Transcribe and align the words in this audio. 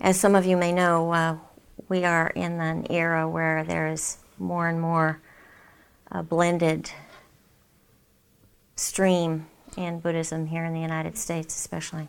As 0.00 0.18
some 0.18 0.34
of 0.34 0.46
you 0.46 0.56
may 0.56 0.72
know, 0.72 1.12
uh, 1.12 1.36
we 1.90 2.04
are 2.04 2.28
in 2.28 2.58
an 2.58 2.86
era 2.88 3.28
where 3.28 3.64
there 3.64 3.88
is 3.88 4.16
more 4.38 4.66
and 4.66 4.80
more 4.80 5.20
uh, 6.10 6.22
blended 6.22 6.90
stream 8.76 9.46
in 9.76 10.00
Buddhism 10.00 10.46
here 10.46 10.64
in 10.64 10.72
the 10.72 10.80
United 10.80 11.18
States, 11.18 11.54
especially. 11.54 12.08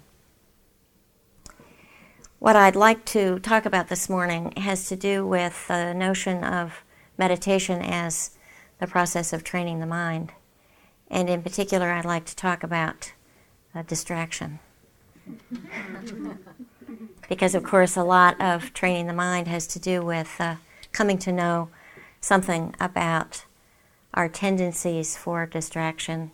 What 2.40 2.56
I'd 2.56 2.78
like 2.78 3.04
to 3.08 3.40
talk 3.40 3.66
about 3.66 3.90
this 3.90 4.08
morning 4.08 4.54
has 4.56 4.88
to 4.88 4.96
do 4.96 5.28
with 5.28 5.68
the 5.68 5.94
notion 5.94 6.46
of 6.46 6.86
meditation 7.18 7.82
as 7.82 8.38
the 8.80 8.88
process 8.88 9.34
of 9.34 9.44
training 9.44 9.82
the 9.82 9.86
mind. 9.86 10.32
And 11.10 11.30
in 11.30 11.44
particular, 11.44 11.92
I'd 11.92 12.06
like 12.06 12.24
to 12.26 12.36
talk 12.38 12.64
about 12.64 13.12
uh, 13.76 13.82
distraction. 13.82 14.60
because, 17.32 17.56
of 17.56 17.64
course, 17.64 17.96
a 17.96 18.04
lot 18.04 18.36
of 18.42 18.74
training 18.74 19.08
the 19.08 19.14
mind 19.14 19.48
has 19.48 19.66
to 19.66 19.80
do 19.80 20.02
with 20.02 20.36
uh, 20.38 20.56
coming 20.92 21.18
to 21.18 21.32
know 21.32 21.70
something 22.20 22.76
about 22.78 23.46
our 24.14 24.28
tendencies 24.28 25.16
for 25.16 25.46
distraction, 25.46 26.32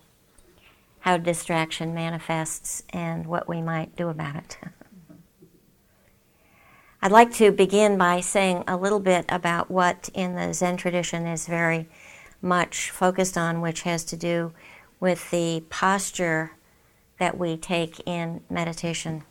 how 1.01 1.15
distraction 1.15 1.93
manifests, 1.93 2.81
and 2.89 3.27
what 3.27 3.47
we 3.47 3.61
might 3.61 3.95
do 3.95 4.09
about 4.09 4.37
it. 4.37 4.57
I'd 7.03 7.11
like 7.11 7.31
to 7.33 7.51
begin 7.51 7.99
by 7.99 8.19
saying 8.19 8.63
a 8.67 8.75
little 8.75 8.99
bit 8.99 9.25
about 9.29 9.69
what 9.69 10.09
in 10.15 10.33
the 10.33 10.51
Zen 10.51 10.77
tradition 10.77 11.27
is 11.27 11.45
very 11.45 11.87
much 12.41 12.89
focused 12.89 13.37
on, 13.37 13.61
which 13.61 13.83
has 13.83 14.03
to 14.05 14.17
do 14.17 14.51
with 14.99 15.29
the 15.29 15.63
posture 15.69 16.53
that 17.19 17.37
we 17.37 17.55
take 17.55 18.01
in 18.07 18.41
meditation. 18.49 19.23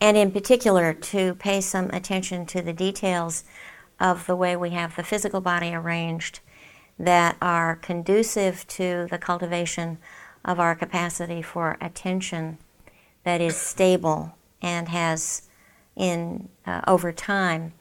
And 0.00 0.16
in 0.16 0.30
particular, 0.30 0.92
to 0.92 1.34
pay 1.34 1.60
some 1.60 1.90
attention 1.90 2.46
to 2.46 2.62
the 2.62 2.72
details 2.72 3.44
of 3.98 4.26
the 4.26 4.36
way 4.36 4.56
we 4.56 4.70
have 4.70 4.94
the 4.94 5.02
physical 5.02 5.40
body 5.40 5.72
arranged 5.72 6.40
that 6.98 7.36
are 7.40 7.76
conducive 7.76 8.66
to 8.68 9.06
the 9.10 9.18
cultivation 9.18 9.98
of 10.44 10.60
our 10.60 10.74
capacity 10.74 11.42
for 11.42 11.76
attention 11.80 12.58
that 13.24 13.40
is 13.40 13.56
stable 13.56 14.36
and 14.62 14.88
has, 14.88 15.48
in 15.96 16.48
uh, 16.66 16.80
over 16.86 17.12
time, 17.12 17.72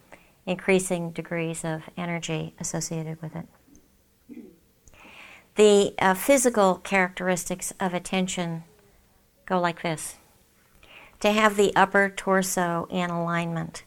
increasing 0.45 1.12
degrees 1.12 1.64
of 1.64 1.84
energy 1.97 2.56
associated 2.59 3.22
with 3.22 3.36
it. 3.36 3.45
The 5.56 5.94
uh, 6.00 6.14
physical 6.14 6.75
characteristics 6.75 7.73
of 7.80 7.94
attention 7.94 8.64
go 9.45 9.59
like 9.59 9.81
this 9.81 10.18
to 11.26 11.31
have 11.31 11.58
the 11.58 11.76
upper 11.76 12.09
torso 12.09 12.88
in 12.90 13.09
alignment 13.09 13.84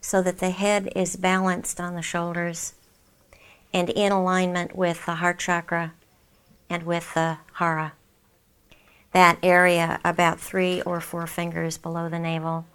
so 0.00 0.22
that 0.22 0.38
the 0.38 0.50
head 0.50 0.92
is 0.94 1.16
balanced 1.16 1.80
on 1.80 1.94
the 1.94 2.02
shoulders 2.02 2.74
and 3.72 3.90
in 3.90 4.12
alignment 4.12 4.76
with 4.76 5.06
the 5.06 5.16
heart 5.16 5.38
chakra 5.38 5.94
and 6.68 6.82
with 6.82 7.14
the 7.14 7.38
hara 7.54 7.92
that 9.12 9.38
area 9.42 10.00
about 10.04 10.40
three 10.40 10.82
or 10.82 11.00
four 11.00 11.26
fingers 11.26 11.78
below 11.78 12.08
the 12.08 12.18
navel, 12.18 12.66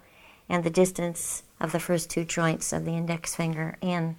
and 0.48 0.64
the 0.64 0.70
distance 0.70 1.42
of 1.60 1.72
the 1.72 1.80
first 1.80 2.08
two 2.08 2.24
joints 2.24 2.72
of 2.72 2.84
the 2.84 2.92
index 2.92 3.34
finger 3.34 3.76
in, 3.80 4.16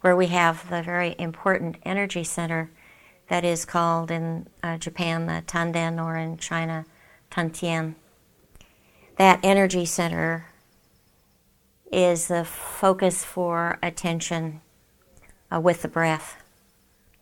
where 0.00 0.16
we 0.16 0.28
have 0.28 0.70
the 0.70 0.82
very 0.82 1.14
important 1.18 1.76
energy 1.84 2.24
center 2.24 2.70
that 3.28 3.44
is 3.44 3.64
called 3.64 4.10
in 4.10 4.46
uh, 4.62 4.78
Japan 4.78 5.26
the 5.26 5.42
Tanden 5.46 6.02
or 6.02 6.16
in 6.16 6.36
China 6.38 6.86
Tantien. 7.30 7.94
That 9.20 9.40
energy 9.42 9.84
center 9.84 10.46
is 11.92 12.28
the 12.28 12.42
focus 12.42 13.22
for 13.22 13.78
attention 13.82 14.62
uh, 15.54 15.60
with 15.60 15.82
the 15.82 15.88
breath 15.88 16.42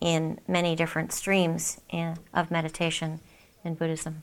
in 0.00 0.38
many 0.46 0.76
different 0.76 1.12
streams 1.12 1.80
in, 1.90 2.16
of 2.32 2.52
meditation 2.52 3.18
in 3.64 3.74
Buddhism. 3.74 4.22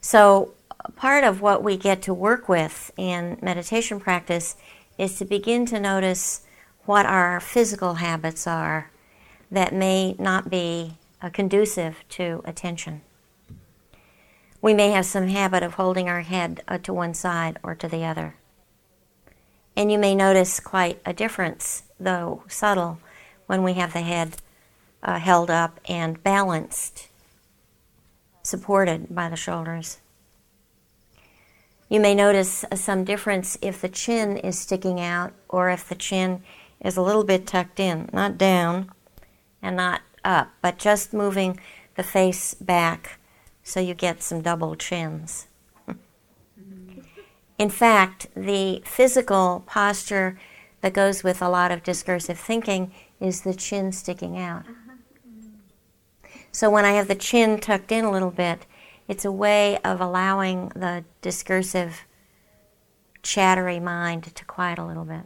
So, 0.00 0.54
part 0.94 1.24
of 1.24 1.40
what 1.40 1.64
we 1.64 1.76
get 1.76 2.00
to 2.02 2.14
work 2.14 2.48
with 2.48 2.92
in 2.96 3.36
meditation 3.42 3.98
practice 3.98 4.54
is 4.98 5.18
to 5.18 5.24
begin 5.24 5.66
to 5.66 5.80
notice 5.80 6.42
what 6.84 7.06
our 7.06 7.40
physical 7.40 7.94
habits 7.94 8.46
are 8.46 8.92
that 9.50 9.74
may 9.74 10.14
not 10.16 10.48
be 10.48 10.94
uh, 11.20 11.28
conducive 11.28 12.04
to 12.10 12.40
attention. 12.44 13.00
We 14.62 14.74
may 14.74 14.90
have 14.90 15.06
some 15.06 15.28
habit 15.28 15.62
of 15.62 15.74
holding 15.74 16.08
our 16.08 16.20
head 16.20 16.62
uh, 16.68 16.78
to 16.78 16.92
one 16.92 17.14
side 17.14 17.58
or 17.62 17.74
to 17.76 17.88
the 17.88 18.04
other. 18.04 18.34
And 19.76 19.90
you 19.90 19.98
may 19.98 20.14
notice 20.14 20.60
quite 20.60 21.00
a 21.06 21.12
difference, 21.12 21.84
though 21.98 22.42
subtle, 22.48 22.98
when 23.46 23.62
we 23.62 23.74
have 23.74 23.92
the 23.92 24.02
head 24.02 24.36
uh, 25.02 25.18
held 25.18 25.50
up 25.50 25.80
and 25.88 26.22
balanced 26.22 27.08
supported 28.42 29.14
by 29.14 29.28
the 29.28 29.36
shoulders. 29.36 29.98
You 31.88 32.00
may 32.00 32.14
notice 32.14 32.64
some 32.74 33.04
difference 33.04 33.58
if 33.62 33.80
the 33.80 33.88
chin 33.88 34.36
is 34.36 34.58
sticking 34.58 35.00
out 35.00 35.32
or 35.48 35.70
if 35.70 35.88
the 35.88 35.94
chin 35.94 36.42
is 36.80 36.96
a 36.96 37.02
little 37.02 37.24
bit 37.24 37.46
tucked 37.46 37.80
in, 37.80 38.08
not 38.12 38.38
down 38.38 38.90
and 39.62 39.76
not 39.76 40.02
up, 40.24 40.50
but 40.62 40.78
just 40.78 41.12
moving 41.12 41.58
the 41.96 42.02
face 42.02 42.54
back 42.54 43.18
so 43.70 43.78
you 43.78 43.94
get 43.94 44.22
some 44.22 44.42
double 44.42 44.74
chins. 44.74 45.46
In 47.58 47.70
fact, 47.70 48.26
the 48.34 48.82
physical 48.84 49.62
posture 49.66 50.38
that 50.80 50.94
goes 50.94 51.22
with 51.22 51.42
a 51.42 51.48
lot 51.48 51.70
of 51.70 51.82
discursive 51.82 52.38
thinking 52.38 52.90
is 53.20 53.42
the 53.42 53.54
chin 53.54 53.92
sticking 53.92 54.38
out. 54.38 54.64
So 56.52 56.70
when 56.70 56.84
I 56.84 56.92
have 56.92 57.06
the 57.06 57.14
chin 57.14 57.60
tucked 57.60 57.92
in 57.92 58.04
a 58.04 58.10
little 58.10 58.30
bit, 58.30 58.66
it's 59.08 59.24
a 59.24 59.30
way 59.32 59.78
of 59.84 60.00
allowing 60.00 60.68
the 60.74 61.04
discursive, 61.20 62.06
chattery 63.22 63.78
mind 63.78 64.34
to 64.34 64.44
quiet 64.46 64.78
a 64.78 64.84
little 64.84 65.04
bit. 65.04 65.22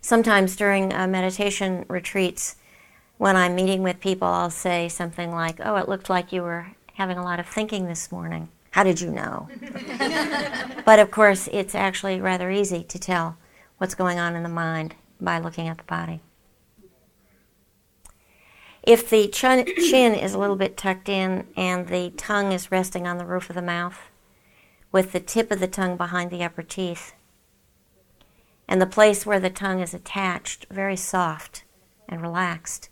Sometimes 0.00 0.56
during 0.56 0.92
uh, 0.92 1.06
meditation 1.06 1.84
retreats, 1.88 2.56
when 3.20 3.36
I'm 3.36 3.54
meeting 3.54 3.82
with 3.82 4.00
people, 4.00 4.26
I'll 4.26 4.48
say 4.48 4.88
something 4.88 5.30
like, 5.30 5.60
Oh, 5.62 5.76
it 5.76 5.90
looked 5.90 6.08
like 6.08 6.32
you 6.32 6.40
were 6.40 6.68
having 6.94 7.18
a 7.18 7.22
lot 7.22 7.38
of 7.38 7.46
thinking 7.46 7.84
this 7.84 8.10
morning. 8.10 8.48
How 8.70 8.82
did 8.82 8.98
you 8.98 9.10
know? 9.10 9.46
but 10.86 10.98
of 10.98 11.10
course, 11.10 11.46
it's 11.52 11.74
actually 11.74 12.18
rather 12.18 12.50
easy 12.50 12.82
to 12.84 12.98
tell 12.98 13.36
what's 13.76 13.94
going 13.94 14.18
on 14.18 14.36
in 14.36 14.42
the 14.42 14.48
mind 14.48 14.94
by 15.20 15.38
looking 15.38 15.68
at 15.68 15.76
the 15.76 15.84
body. 15.84 16.22
If 18.82 19.10
the 19.10 19.28
chin, 19.28 19.66
chin 19.66 20.14
is 20.14 20.32
a 20.32 20.38
little 20.38 20.56
bit 20.56 20.78
tucked 20.78 21.10
in 21.10 21.46
and 21.58 21.88
the 21.88 22.14
tongue 22.16 22.52
is 22.52 22.72
resting 22.72 23.06
on 23.06 23.18
the 23.18 23.26
roof 23.26 23.50
of 23.50 23.54
the 23.54 23.60
mouth, 23.60 24.08
with 24.92 25.12
the 25.12 25.20
tip 25.20 25.50
of 25.50 25.60
the 25.60 25.68
tongue 25.68 25.98
behind 25.98 26.30
the 26.30 26.42
upper 26.42 26.62
teeth, 26.62 27.12
and 28.66 28.80
the 28.80 28.86
place 28.86 29.26
where 29.26 29.40
the 29.40 29.50
tongue 29.50 29.80
is 29.80 29.92
attached 29.92 30.64
very 30.70 30.96
soft 30.96 31.64
and 32.08 32.22
relaxed, 32.22 32.88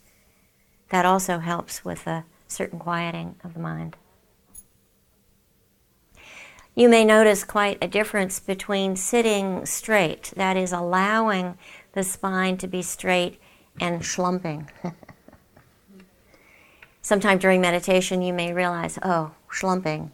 that 0.91 1.05
also 1.05 1.39
helps 1.39 1.85
with 1.85 2.07
a 2.07 2.25
certain 2.47 2.79
quieting 2.79 3.37
of 3.45 3.55
the 3.55 3.61
mind. 3.61 3.97
You 6.75 6.89
may 6.89 7.05
notice 7.05 7.43
quite 7.43 7.79
a 7.83 7.89
difference 7.89 8.39
between 8.39 8.95
sitting 8.95 9.67
straight, 9.67 10.33
that 10.37 10.57
is, 10.57 10.73
allowing 10.73 11.59
the 11.93 12.05
spine 12.05 12.57
to 12.59 12.69
be 12.69 12.83
straight, 12.83 13.41
and 13.81 14.01
schlumping. 14.03 14.69
sometime 17.09 17.39
during 17.39 17.61
meditation, 17.61 18.21
you 18.21 18.35
may 18.35 18.53
realize, 18.53 18.99
oh, 19.03 19.33
schlumping. 19.51 20.11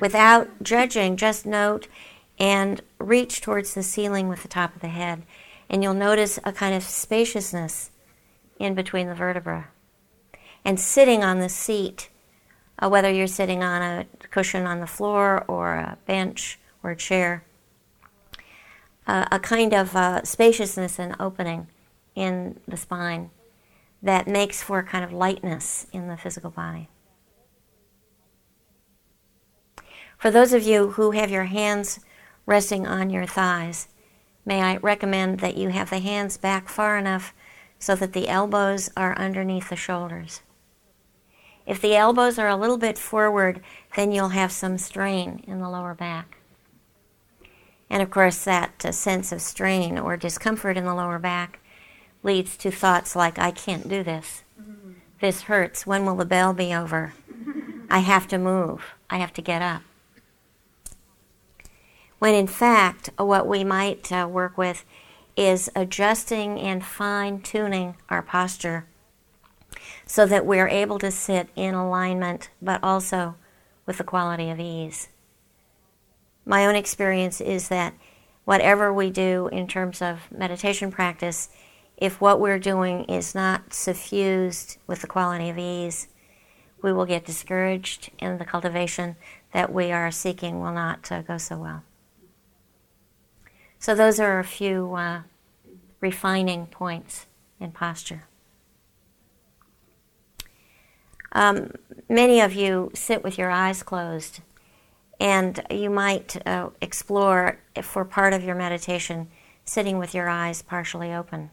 Without 0.00 0.62
judging, 0.62 1.16
just 1.16 1.44
note 1.44 1.88
and 2.38 2.80
reach 2.98 3.40
towards 3.40 3.74
the 3.74 3.82
ceiling 3.82 4.28
with 4.28 4.42
the 4.42 4.48
top 4.48 4.74
of 4.74 4.80
the 4.80 4.88
head. 4.88 5.24
And 5.68 5.82
you'll 5.82 5.94
notice 5.94 6.38
a 6.44 6.52
kind 6.52 6.74
of 6.74 6.84
spaciousness 6.84 7.90
in 8.58 8.74
between 8.74 9.08
the 9.08 9.14
vertebrae. 9.14 9.64
And 10.64 10.78
sitting 10.78 11.24
on 11.24 11.40
the 11.40 11.48
seat, 11.48 12.08
uh, 12.78 12.88
whether 12.88 13.10
you're 13.10 13.26
sitting 13.26 13.62
on 13.62 13.82
a 13.82 14.06
cushion 14.30 14.66
on 14.66 14.80
the 14.80 14.86
floor 14.86 15.44
or 15.48 15.74
a 15.74 15.98
bench 16.06 16.58
or 16.82 16.90
a 16.90 16.96
chair, 16.96 17.44
uh, 19.06 19.26
a 19.30 19.38
kind 19.38 19.72
of 19.72 19.96
uh, 19.96 20.22
spaciousness 20.22 20.98
and 20.98 21.16
opening 21.18 21.66
in 22.14 22.60
the 22.68 22.76
spine 22.76 23.30
that 24.02 24.26
makes 24.26 24.62
for 24.62 24.80
a 24.80 24.84
kind 24.84 25.04
of 25.04 25.12
lightness 25.12 25.86
in 25.92 26.08
the 26.08 26.16
physical 26.16 26.50
body. 26.50 26.88
For 30.18 30.30
those 30.30 30.52
of 30.52 30.62
you 30.62 30.90
who 30.90 31.12
have 31.12 31.30
your 31.30 31.44
hands 31.44 32.00
resting 32.46 32.86
on 32.86 33.10
your 33.10 33.26
thighs, 33.26 33.88
may 34.44 34.62
I 34.62 34.76
recommend 34.76 35.40
that 35.40 35.56
you 35.56 35.70
have 35.70 35.90
the 35.90 35.98
hands 35.98 36.36
back 36.36 36.68
far 36.68 36.96
enough 36.96 37.32
so 37.78 37.96
that 37.96 38.12
the 38.12 38.28
elbows 38.28 38.90
are 38.96 39.18
underneath 39.18 39.68
the 39.68 39.76
shoulders. 39.76 40.42
If 41.66 41.80
the 41.80 41.94
elbows 41.94 42.38
are 42.38 42.48
a 42.48 42.56
little 42.56 42.78
bit 42.78 42.98
forward, 42.98 43.60
then 43.96 44.12
you'll 44.12 44.30
have 44.30 44.52
some 44.52 44.78
strain 44.78 45.44
in 45.46 45.60
the 45.60 45.70
lower 45.70 45.94
back. 45.94 46.38
And 47.88 48.02
of 48.02 48.10
course, 48.10 48.44
that 48.44 48.84
uh, 48.84 48.92
sense 48.92 49.32
of 49.32 49.42
strain 49.42 49.98
or 49.98 50.16
discomfort 50.16 50.76
in 50.76 50.84
the 50.84 50.94
lower 50.94 51.18
back 51.18 51.60
leads 52.22 52.56
to 52.56 52.70
thoughts 52.70 53.14
like, 53.14 53.38
I 53.38 53.50
can't 53.50 53.88
do 53.88 54.02
this. 54.02 54.42
This 55.20 55.42
hurts. 55.42 55.86
When 55.86 56.04
will 56.04 56.16
the 56.16 56.24
bell 56.24 56.52
be 56.52 56.74
over? 56.74 57.12
I 57.90 57.98
have 57.98 58.26
to 58.28 58.38
move. 58.38 58.82
I 59.10 59.18
have 59.18 59.32
to 59.34 59.42
get 59.42 59.62
up. 59.62 59.82
When 62.18 62.34
in 62.34 62.46
fact, 62.46 63.10
what 63.18 63.46
we 63.46 63.62
might 63.62 64.10
uh, 64.10 64.26
work 64.30 64.56
with 64.56 64.84
is 65.36 65.70
adjusting 65.76 66.58
and 66.58 66.84
fine 66.84 67.40
tuning 67.40 67.96
our 68.08 68.22
posture 68.22 68.86
so 70.12 70.26
that 70.26 70.44
we're 70.44 70.68
able 70.68 70.98
to 70.98 71.10
sit 71.10 71.48
in 71.56 71.72
alignment 71.72 72.50
but 72.60 72.84
also 72.84 73.34
with 73.86 73.96
the 73.96 74.04
quality 74.04 74.50
of 74.50 74.60
ease. 74.60 75.08
My 76.44 76.66
own 76.66 76.76
experience 76.76 77.40
is 77.40 77.68
that 77.68 77.94
whatever 78.44 78.92
we 78.92 79.08
do 79.08 79.48
in 79.50 79.66
terms 79.66 80.02
of 80.02 80.30
meditation 80.30 80.92
practice, 80.92 81.48
if 81.96 82.20
what 82.20 82.40
we're 82.40 82.58
doing 82.58 83.04
is 83.04 83.34
not 83.34 83.72
suffused 83.72 84.76
with 84.86 85.00
the 85.00 85.06
quality 85.06 85.48
of 85.48 85.56
ease, 85.56 86.08
we 86.82 86.92
will 86.92 87.06
get 87.06 87.24
discouraged 87.24 88.10
and 88.18 88.38
the 88.38 88.44
cultivation 88.44 89.16
that 89.54 89.72
we 89.72 89.92
are 89.92 90.10
seeking 90.10 90.60
will 90.60 90.74
not 90.74 91.10
uh, 91.10 91.22
go 91.22 91.38
so 91.38 91.56
well. 91.56 91.84
So, 93.78 93.94
those 93.94 94.20
are 94.20 94.38
a 94.38 94.44
few 94.44 94.92
uh, 94.94 95.22
refining 96.02 96.66
points 96.66 97.24
in 97.58 97.72
posture. 97.72 98.24
Um, 101.32 101.72
many 102.08 102.40
of 102.40 102.52
you 102.54 102.90
sit 102.94 103.24
with 103.24 103.38
your 103.38 103.50
eyes 103.50 103.82
closed, 103.82 104.40
and 105.18 105.62
you 105.70 105.88
might 105.88 106.46
uh, 106.46 106.70
explore, 106.80 107.58
for 107.82 108.04
part 108.04 108.32
of 108.32 108.44
your 108.44 108.54
meditation, 108.54 109.28
sitting 109.64 109.98
with 109.98 110.14
your 110.14 110.28
eyes 110.28 110.62
partially 110.62 111.12
open. 111.12 111.50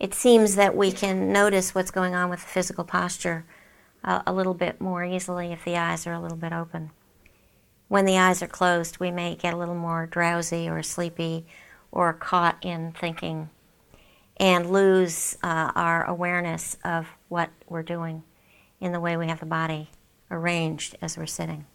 It 0.00 0.14
seems 0.14 0.56
that 0.56 0.76
we 0.76 0.90
can 0.92 1.32
notice 1.32 1.74
what's 1.74 1.90
going 1.90 2.14
on 2.14 2.30
with 2.30 2.40
the 2.40 2.46
physical 2.46 2.84
posture 2.84 3.44
uh, 4.02 4.22
a 4.26 4.32
little 4.32 4.54
bit 4.54 4.80
more 4.80 5.04
easily 5.04 5.52
if 5.52 5.64
the 5.64 5.76
eyes 5.76 6.06
are 6.06 6.12
a 6.12 6.20
little 6.20 6.36
bit 6.36 6.52
open. 6.52 6.90
When 7.88 8.04
the 8.04 8.18
eyes 8.18 8.42
are 8.42 8.48
closed, 8.48 8.98
we 8.98 9.10
may 9.10 9.34
get 9.34 9.54
a 9.54 9.56
little 9.56 9.74
more 9.74 10.06
drowsy 10.06 10.68
or 10.68 10.82
sleepy 10.82 11.46
or 11.92 12.12
caught 12.12 12.56
in 12.62 12.92
thinking 12.92 13.50
and 14.36 14.70
lose 14.70 15.36
uh, 15.42 15.70
our 15.74 16.04
awareness 16.04 16.76
of 16.84 17.08
what 17.28 17.50
we're 17.68 17.82
doing 17.82 18.22
in 18.80 18.92
the 18.92 19.00
way 19.00 19.16
we 19.16 19.28
have 19.28 19.40
the 19.40 19.46
body 19.46 19.90
arranged 20.30 20.96
as 21.00 21.16
we're 21.16 21.26
sitting. 21.26 21.66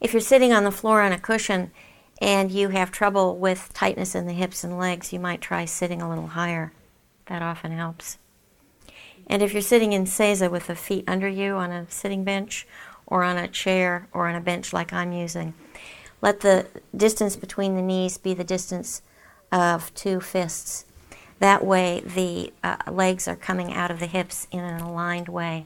If 0.00 0.12
you're 0.12 0.20
sitting 0.20 0.52
on 0.52 0.64
the 0.64 0.70
floor 0.70 1.00
on 1.00 1.12
a 1.12 1.18
cushion 1.18 1.70
and 2.20 2.50
you 2.50 2.68
have 2.68 2.90
trouble 2.90 3.36
with 3.36 3.72
tightness 3.72 4.14
in 4.14 4.26
the 4.26 4.32
hips 4.32 4.62
and 4.62 4.78
legs, 4.78 5.12
you 5.12 5.18
might 5.18 5.40
try 5.40 5.64
sitting 5.64 6.02
a 6.02 6.08
little 6.08 6.28
higher. 6.28 6.72
That 7.26 7.42
often 7.42 7.72
helps. 7.72 8.18
And 9.26 9.42
if 9.42 9.52
you're 9.52 9.62
sitting 9.62 9.92
in 9.92 10.04
seiza 10.04 10.50
with 10.50 10.66
the 10.66 10.76
feet 10.76 11.04
under 11.08 11.28
you 11.28 11.54
on 11.54 11.72
a 11.72 11.90
sitting 11.90 12.24
bench 12.24 12.66
or 13.06 13.24
on 13.24 13.36
a 13.36 13.48
chair 13.48 14.08
or 14.12 14.28
on 14.28 14.36
a 14.36 14.40
bench 14.40 14.72
like 14.72 14.92
I'm 14.92 15.12
using, 15.12 15.54
let 16.22 16.40
the 16.40 16.66
distance 16.96 17.36
between 17.36 17.74
the 17.74 17.82
knees 17.82 18.18
be 18.18 18.34
the 18.34 18.44
distance 18.44 19.02
of 19.56 19.92
two 19.94 20.20
fists. 20.20 20.84
That 21.38 21.64
way, 21.64 22.02
the 22.04 22.52
uh, 22.62 22.76
legs 22.92 23.26
are 23.26 23.36
coming 23.36 23.72
out 23.72 23.90
of 23.90 24.00
the 24.00 24.06
hips 24.06 24.46
in 24.50 24.60
an 24.60 24.82
aligned 24.82 25.28
way. 25.28 25.64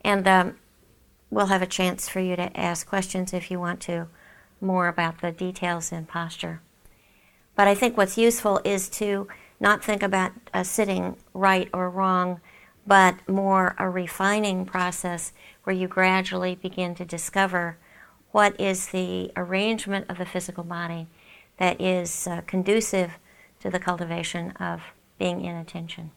And 0.00 0.26
um, 0.26 0.56
we'll 1.30 1.46
have 1.46 1.62
a 1.62 1.66
chance 1.66 2.08
for 2.08 2.18
you 2.18 2.34
to 2.34 2.56
ask 2.58 2.84
questions 2.84 3.32
if 3.32 3.48
you 3.48 3.60
want 3.60 3.80
to 3.82 4.08
more 4.60 4.88
about 4.88 5.20
the 5.20 5.30
details 5.30 5.92
in 5.92 6.06
posture. 6.06 6.60
But 7.54 7.68
I 7.68 7.76
think 7.76 7.96
what's 7.96 8.18
useful 8.18 8.60
is 8.64 8.88
to 8.90 9.28
not 9.60 9.84
think 9.84 10.02
about 10.02 10.32
uh, 10.52 10.64
sitting 10.64 11.16
right 11.32 11.68
or 11.72 11.90
wrong, 11.90 12.40
but 12.84 13.28
more 13.28 13.76
a 13.78 13.88
refining 13.88 14.66
process 14.66 15.32
where 15.62 15.76
you 15.76 15.86
gradually 15.86 16.56
begin 16.56 16.96
to 16.96 17.04
discover 17.04 17.78
what 18.36 18.60
is 18.60 18.88
the 18.88 19.32
arrangement 19.34 20.04
of 20.10 20.18
the 20.18 20.26
physical 20.26 20.62
body 20.62 21.06
that 21.56 21.80
is 21.80 22.26
uh, 22.26 22.42
conducive 22.46 23.12
to 23.58 23.70
the 23.70 23.78
cultivation 23.78 24.50
of 24.60 24.82
being 25.18 25.42
in 25.42 25.56
attention. 25.56 26.10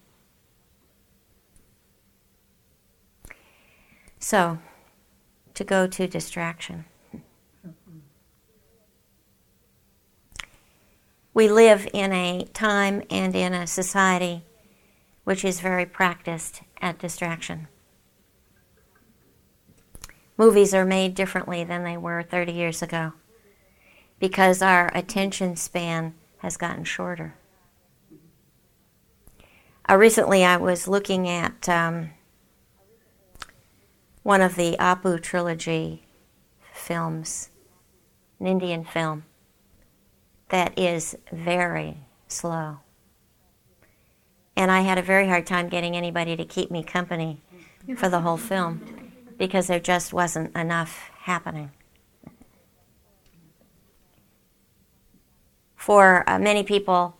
So, 4.19 4.59
to 5.53 5.63
go 5.63 5.87
to 5.87 6.07
distraction. 6.07 6.83
We 11.33 11.47
live 11.47 11.87
in 11.93 12.11
a 12.11 12.43
time 12.51 13.01
and 13.09 13.33
in 13.33 13.53
a 13.53 13.65
society 13.65 14.43
which 15.23 15.45
is 15.45 15.61
very 15.61 15.85
practiced 15.85 16.63
at 16.81 16.99
distraction. 16.99 17.69
Movies 20.39 20.73
are 20.73 20.85
made 20.85 21.15
differently 21.15 21.65
than 21.65 21.83
they 21.83 21.97
were 21.97 22.23
30 22.23 22.53
years 22.53 22.81
ago 22.81 23.11
because 24.19 24.61
our 24.61 24.89
attention 24.95 25.57
span 25.57 26.13
has 26.37 26.55
gotten 26.55 26.85
shorter. 26.85 27.35
Uh, 29.89 29.97
recently, 29.97 30.45
I 30.45 30.55
was 30.55 30.87
looking 30.87 31.27
at 31.27 31.67
um, 31.67 32.11
one 34.23 34.39
of 34.39 34.55
the 34.55 34.77
Apu 34.79 35.21
trilogy 35.21 36.05
films, 36.71 37.49
an 38.39 38.47
Indian 38.47 38.85
film, 38.85 39.25
that 40.47 40.79
is 40.79 41.17
very 41.33 41.97
slow. 42.29 42.77
And 44.55 44.71
I 44.71 44.81
had 44.81 44.97
a 44.97 45.01
very 45.01 45.27
hard 45.27 45.45
time 45.45 45.67
getting 45.67 45.97
anybody 45.97 46.37
to 46.37 46.45
keep 46.45 46.71
me 46.71 46.81
company 46.81 47.41
for 47.97 48.07
the 48.07 48.21
whole 48.21 48.37
film 48.37 49.08
because 49.39 49.67
there 49.67 49.79
just 49.79 50.13
wasn't 50.13 50.55
enough 50.55 51.09
happening. 51.21 51.71
For 55.75 56.29
uh, 56.29 56.37
many 56.37 56.61
people, 56.61 57.17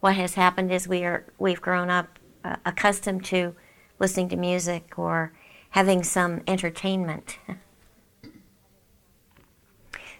what 0.00 0.14
has 0.14 0.34
happened 0.34 0.70
is 0.70 0.86
we 0.86 1.04
are 1.04 1.24
we've 1.38 1.62
grown 1.62 1.88
up 1.88 2.18
uh, 2.44 2.56
accustomed 2.66 3.24
to 3.24 3.56
listening 3.98 4.28
to 4.28 4.36
music 4.36 4.98
or 4.98 5.32
having 5.70 6.04
some 6.04 6.42
entertainment. 6.46 7.38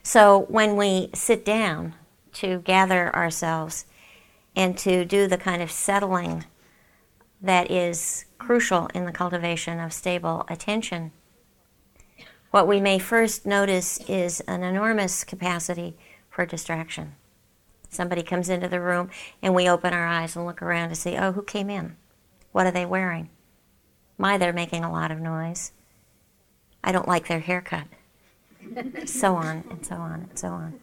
so 0.03 0.47
when 0.49 0.77
we 0.77 1.11
sit 1.15 1.45
down 1.45 1.95
to 2.33 2.61
gather 2.61 3.15
ourselves 3.15 3.85
and 4.57 4.79
to 4.79 5.05
do 5.05 5.29
the 5.29 5.37
kind 5.37 5.61
of 5.61 5.71
settling 5.71 6.45
that 7.43 7.71
is 7.71 8.25
crucial 8.39 8.87
in 8.95 9.05
the 9.05 9.13
cultivation 9.13 9.79
of 9.79 9.93
stable 9.93 10.47
attention, 10.49 11.13
what 12.55 12.69
we 12.69 12.81
may 12.81 13.01
first 13.01 13.45
notice 13.45 13.99
is 14.07 14.39
an 14.43 14.63
enormous 14.63 15.25
capacity 15.25 15.97
for 16.31 16.47
distraction. 16.47 17.17
Somebody 17.89 18.23
comes 18.23 18.49
into 18.49 18.69
the 18.69 18.81
room 18.81 19.11
and 19.43 19.57
we 19.57 19.69
open 19.69 19.93
our 19.93 20.07
eyes 20.07 20.37
and 20.37 20.47
look 20.47 20.63
around 20.63 20.91
to 20.91 20.95
see, 20.95 21.17
oh, 21.17 21.33
who 21.33 21.43
came 21.43 21.69
in? 21.69 21.97
What 22.53 22.65
are 22.65 22.71
they 22.71 22.87
wearing? 22.87 23.29
My, 24.19 24.39
they're 24.39 24.53
making 24.53 24.85
a 24.85 24.93
lot 24.93 25.11
of 25.11 25.19
noise. 25.19 25.73
I 26.85 26.93
don't 26.93 27.09
like 27.09 27.27
their 27.27 27.41
haircut. 27.41 27.89
so 29.05 29.35
on 29.35 29.65
and 29.69 29.85
so 29.85 29.97
on 29.97 30.29
and 30.31 30.39
so 30.39 30.47
on. 30.51 30.79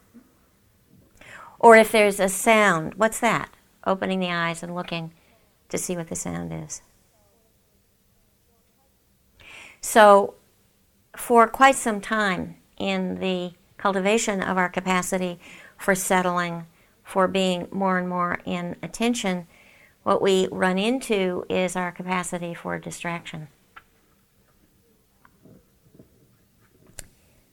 Or 1.58 1.78
if 1.78 1.90
there's 1.90 2.20
a 2.20 2.28
sound, 2.28 2.96
what's 2.96 3.22
that? 3.22 3.50
Opening 3.88 4.20
the 4.20 4.32
eyes 4.32 4.62
and 4.62 4.76
looking 4.76 5.14
to 5.70 5.78
see 5.78 5.96
what 5.96 6.10
the 6.10 6.18
sound 6.18 6.52
is. 6.52 6.82
So 9.80 10.36
for 11.22 11.48
quite 11.48 11.76
some 11.76 12.02
time 12.02 12.56
in 12.78 13.20
the 13.20 13.52
cultivation 13.78 14.42
of 14.42 14.58
our 14.58 14.68
capacity 14.68 15.40
for 15.78 15.94
settling, 15.94 16.66
for 17.04 17.28
being 17.28 17.68
more 17.72 18.00
and 18.00 18.10
more 18.10 18.40
in 18.44 18.76
attention, 18.82 19.46
what 20.02 20.20
we 20.20 20.48
run 20.52 20.80
into 20.80 21.46
is 21.48 21.76
our 21.76 21.92
capacity 21.92 22.56
for 22.56 22.80
distraction. 22.80 23.50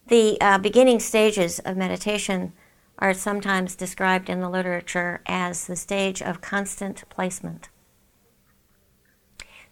The 0.06 0.40
uh, 0.40 0.56
beginning 0.56 0.98
stages 0.98 1.58
of 1.58 1.76
meditation 1.76 2.54
are 2.98 3.12
sometimes 3.12 3.76
described 3.76 4.30
in 4.30 4.40
the 4.40 4.48
literature 4.48 5.20
as 5.26 5.66
the 5.66 5.76
stage 5.76 6.22
of 6.22 6.40
constant 6.40 7.04
placement. 7.10 7.68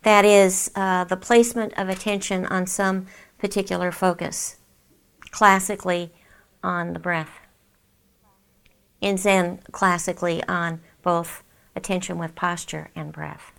That 0.03 0.25
is, 0.25 0.71
uh, 0.77 1.05
the 1.05 1.17
placement 1.17 1.73
of 1.79 1.89
attention 1.89 2.47
on 2.47 2.67
some 2.67 3.07
particular 3.39 3.93
focus, 3.93 4.57
classically 5.31 6.13
on 6.63 6.93
the 6.93 6.99
breath. 6.99 7.41
In 9.01 9.17
Zen, 9.17 9.61
classically 9.73 10.43
on 10.45 10.81
both 11.03 11.43
attention 11.75 12.19
with 12.19 12.35
posture 12.35 12.91
and 12.97 13.13
breath. 13.13 13.53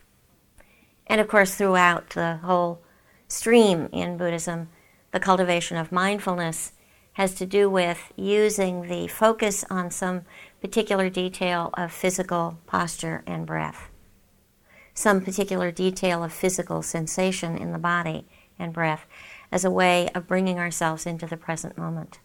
And 1.05 1.21
of 1.21 1.27
course, 1.27 1.55
throughout 1.55 2.09
the 2.11 2.37
whole 2.43 2.81
stream 3.27 3.87
in 3.91 4.17
Buddhism, 4.17 4.69
the 5.11 5.19
cultivation 5.19 5.77
of 5.77 5.91
mindfulness 5.91 6.73
has 7.13 7.33
to 7.35 7.45
do 7.45 7.69
with 7.69 8.11
using 8.15 8.83
the 8.83 9.07
focus 9.07 9.65
on 9.69 9.89
some 9.89 10.21
particular 10.61 11.09
detail 11.09 11.71
of 11.75 11.91
physical 11.91 12.59
posture 12.67 13.23
and 13.25 13.45
breath, 13.45 13.89
some 14.93 15.21
particular 15.21 15.71
detail 15.71 16.23
of 16.23 16.33
physical 16.33 16.81
sensation 16.81 17.57
in 17.57 17.71
the 17.71 17.79
body 17.79 18.27
and 18.59 18.73
breath 18.73 19.07
as 19.51 19.63
a 19.63 19.71
way 19.71 20.09
of 20.13 20.27
bringing 20.27 20.59
ourselves 20.59 21.05
into 21.05 21.25
the 21.25 21.37
present 21.37 21.77
moment. 21.77 22.19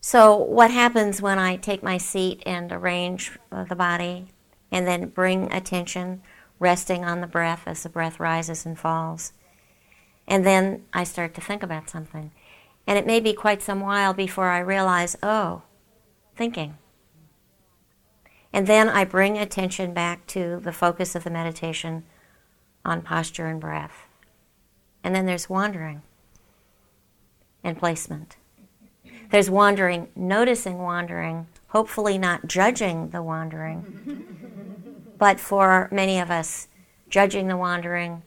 So, 0.00 0.36
what 0.36 0.70
happens 0.70 1.22
when 1.22 1.38
I 1.38 1.56
take 1.56 1.82
my 1.82 1.96
seat 1.96 2.42
and 2.44 2.72
arrange 2.72 3.38
uh, 3.52 3.64
the 3.64 3.76
body 3.76 4.26
and 4.70 4.86
then 4.86 5.08
bring 5.08 5.52
attention 5.52 6.22
resting 6.58 7.04
on 7.04 7.20
the 7.20 7.26
breath 7.26 7.62
as 7.66 7.82
the 7.82 7.88
breath 7.88 8.18
rises 8.18 8.66
and 8.66 8.78
falls? 8.78 9.32
And 10.26 10.44
then 10.44 10.84
I 10.92 11.04
start 11.04 11.34
to 11.34 11.40
think 11.40 11.62
about 11.62 11.88
something. 11.88 12.32
And 12.86 12.98
it 12.98 13.06
may 13.06 13.20
be 13.20 13.32
quite 13.32 13.62
some 13.62 13.80
while 13.80 14.12
before 14.12 14.48
I 14.48 14.58
realize, 14.58 15.16
oh, 15.22 15.62
thinking. 16.34 16.78
And 18.52 18.66
then 18.66 18.88
I 18.88 19.04
bring 19.04 19.38
attention 19.38 19.94
back 19.94 20.26
to 20.28 20.60
the 20.60 20.72
focus 20.72 21.14
of 21.14 21.24
the 21.24 21.30
meditation 21.30 22.04
on 22.84 23.02
posture 23.02 23.46
and 23.46 23.60
breath. 23.60 24.06
And 25.04 25.14
then 25.14 25.26
there's 25.26 25.48
wandering 25.48 26.02
and 27.64 27.78
placement. 27.78 28.36
There's 29.30 29.50
wandering, 29.50 30.08
noticing 30.14 30.78
wandering, 30.78 31.46
hopefully 31.68 32.18
not 32.18 32.46
judging 32.46 33.10
the 33.10 33.22
wandering, 33.22 35.06
but 35.18 35.40
for 35.40 35.88
many 35.90 36.20
of 36.20 36.30
us, 36.30 36.68
judging 37.08 37.48
the 37.48 37.56
wandering, 37.56 38.22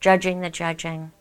judging 0.00 0.40
the 0.40 0.50
judging, 0.50 1.12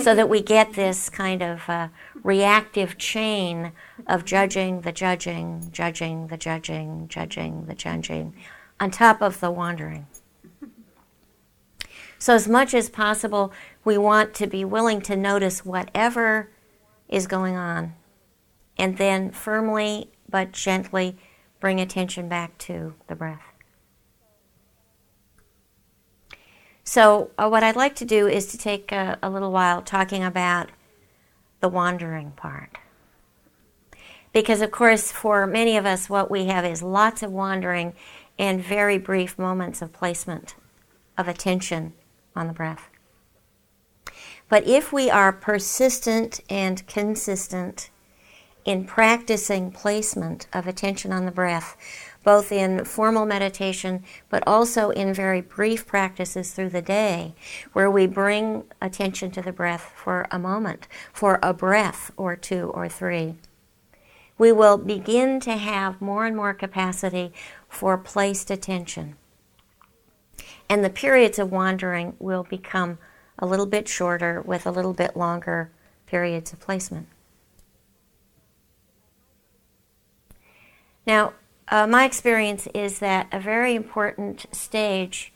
so 0.00 0.14
that 0.14 0.28
we 0.28 0.40
get 0.40 0.72
this 0.74 1.10
kind 1.10 1.42
of 1.42 1.68
uh, 1.68 1.88
reactive 2.22 2.96
chain 2.96 3.72
of 4.06 4.24
judging 4.24 4.80
the 4.80 4.92
judging, 4.92 5.68
judging 5.72 6.28
the 6.28 6.36
judging, 6.36 7.06
judging 7.08 7.66
the 7.66 7.74
judging, 7.74 8.34
on 8.80 8.90
top 8.90 9.20
of 9.20 9.40
the 9.40 9.50
wandering. 9.50 10.06
So, 12.22 12.36
as 12.36 12.46
much 12.46 12.72
as 12.72 12.88
possible, 12.88 13.52
we 13.84 13.98
want 13.98 14.32
to 14.34 14.46
be 14.46 14.64
willing 14.64 15.00
to 15.00 15.16
notice 15.16 15.64
whatever 15.64 16.50
is 17.08 17.26
going 17.26 17.56
on 17.56 17.94
and 18.78 18.96
then 18.96 19.32
firmly 19.32 20.08
but 20.28 20.52
gently 20.52 21.16
bring 21.58 21.80
attention 21.80 22.28
back 22.28 22.56
to 22.58 22.94
the 23.08 23.16
breath. 23.16 23.42
So, 26.84 27.32
uh, 27.36 27.48
what 27.48 27.64
I'd 27.64 27.74
like 27.74 27.96
to 27.96 28.04
do 28.04 28.28
is 28.28 28.46
to 28.52 28.56
take 28.56 28.92
a, 28.92 29.18
a 29.20 29.28
little 29.28 29.50
while 29.50 29.82
talking 29.82 30.22
about 30.22 30.70
the 31.58 31.68
wandering 31.68 32.30
part. 32.30 32.78
Because, 34.32 34.60
of 34.60 34.70
course, 34.70 35.10
for 35.10 35.44
many 35.44 35.76
of 35.76 35.86
us, 35.86 36.08
what 36.08 36.30
we 36.30 36.44
have 36.44 36.64
is 36.64 36.84
lots 36.84 37.24
of 37.24 37.32
wandering 37.32 37.94
and 38.38 38.62
very 38.62 38.96
brief 38.96 39.40
moments 39.40 39.82
of 39.82 39.92
placement 39.92 40.54
of 41.18 41.26
attention 41.26 41.94
on 42.34 42.46
the 42.46 42.52
breath. 42.52 42.88
But 44.48 44.66
if 44.66 44.92
we 44.92 45.10
are 45.10 45.32
persistent 45.32 46.40
and 46.50 46.86
consistent 46.86 47.90
in 48.64 48.84
practicing 48.84 49.70
placement 49.72 50.46
of 50.52 50.66
attention 50.66 51.12
on 51.12 51.24
the 51.24 51.32
breath, 51.32 51.76
both 52.24 52.52
in 52.52 52.84
formal 52.84 53.26
meditation, 53.26 54.04
but 54.28 54.42
also 54.46 54.90
in 54.90 55.12
very 55.12 55.40
brief 55.40 55.86
practices 55.86 56.52
through 56.52 56.68
the 56.68 56.82
day, 56.82 57.34
where 57.72 57.90
we 57.90 58.06
bring 58.06 58.64
attention 58.80 59.30
to 59.32 59.42
the 59.42 59.52
breath 59.52 59.92
for 59.96 60.26
a 60.30 60.38
moment, 60.38 60.86
for 61.12 61.40
a 61.42 61.52
breath 61.52 62.12
or 62.16 62.36
two 62.36 62.70
or 62.74 62.88
three. 62.88 63.34
We 64.38 64.52
will 64.52 64.78
begin 64.78 65.40
to 65.40 65.56
have 65.56 66.00
more 66.00 66.26
and 66.26 66.36
more 66.36 66.54
capacity 66.54 67.32
for 67.68 67.98
placed 67.98 68.50
attention. 68.50 69.16
And 70.72 70.82
the 70.82 70.88
periods 70.88 71.38
of 71.38 71.52
wandering 71.52 72.16
will 72.18 72.44
become 72.44 72.96
a 73.38 73.44
little 73.44 73.66
bit 73.66 73.88
shorter 73.88 74.40
with 74.40 74.64
a 74.64 74.70
little 74.70 74.94
bit 74.94 75.14
longer 75.14 75.70
periods 76.06 76.50
of 76.54 76.60
placement. 76.60 77.08
Now, 81.06 81.34
uh, 81.68 81.86
my 81.86 82.06
experience 82.06 82.68
is 82.72 83.00
that 83.00 83.28
a 83.32 83.38
very 83.38 83.74
important 83.74 84.46
stage 84.50 85.34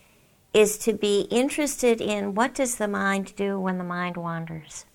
is 0.55 0.75
to 0.79 0.93
be 0.93 1.27
interested 1.29 2.01
in 2.01 2.33
what 2.33 2.55
does 2.55 2.77
the 2.77 2.87
mind 2.87 3.35
do 3.35 3.59
when 3.59 3.77
the 3.77 3.83
mind 3.83 4.17
wanders. 4.17 4.85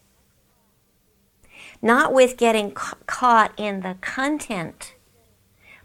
Not 1.81 2.13
with 2.13 2.37
getting 2.37 2.73
ca- 2.73 2.97
caught 3.07 3.53
in 3.57 3.83
the 3.83 3.97
content, 4.01 4.95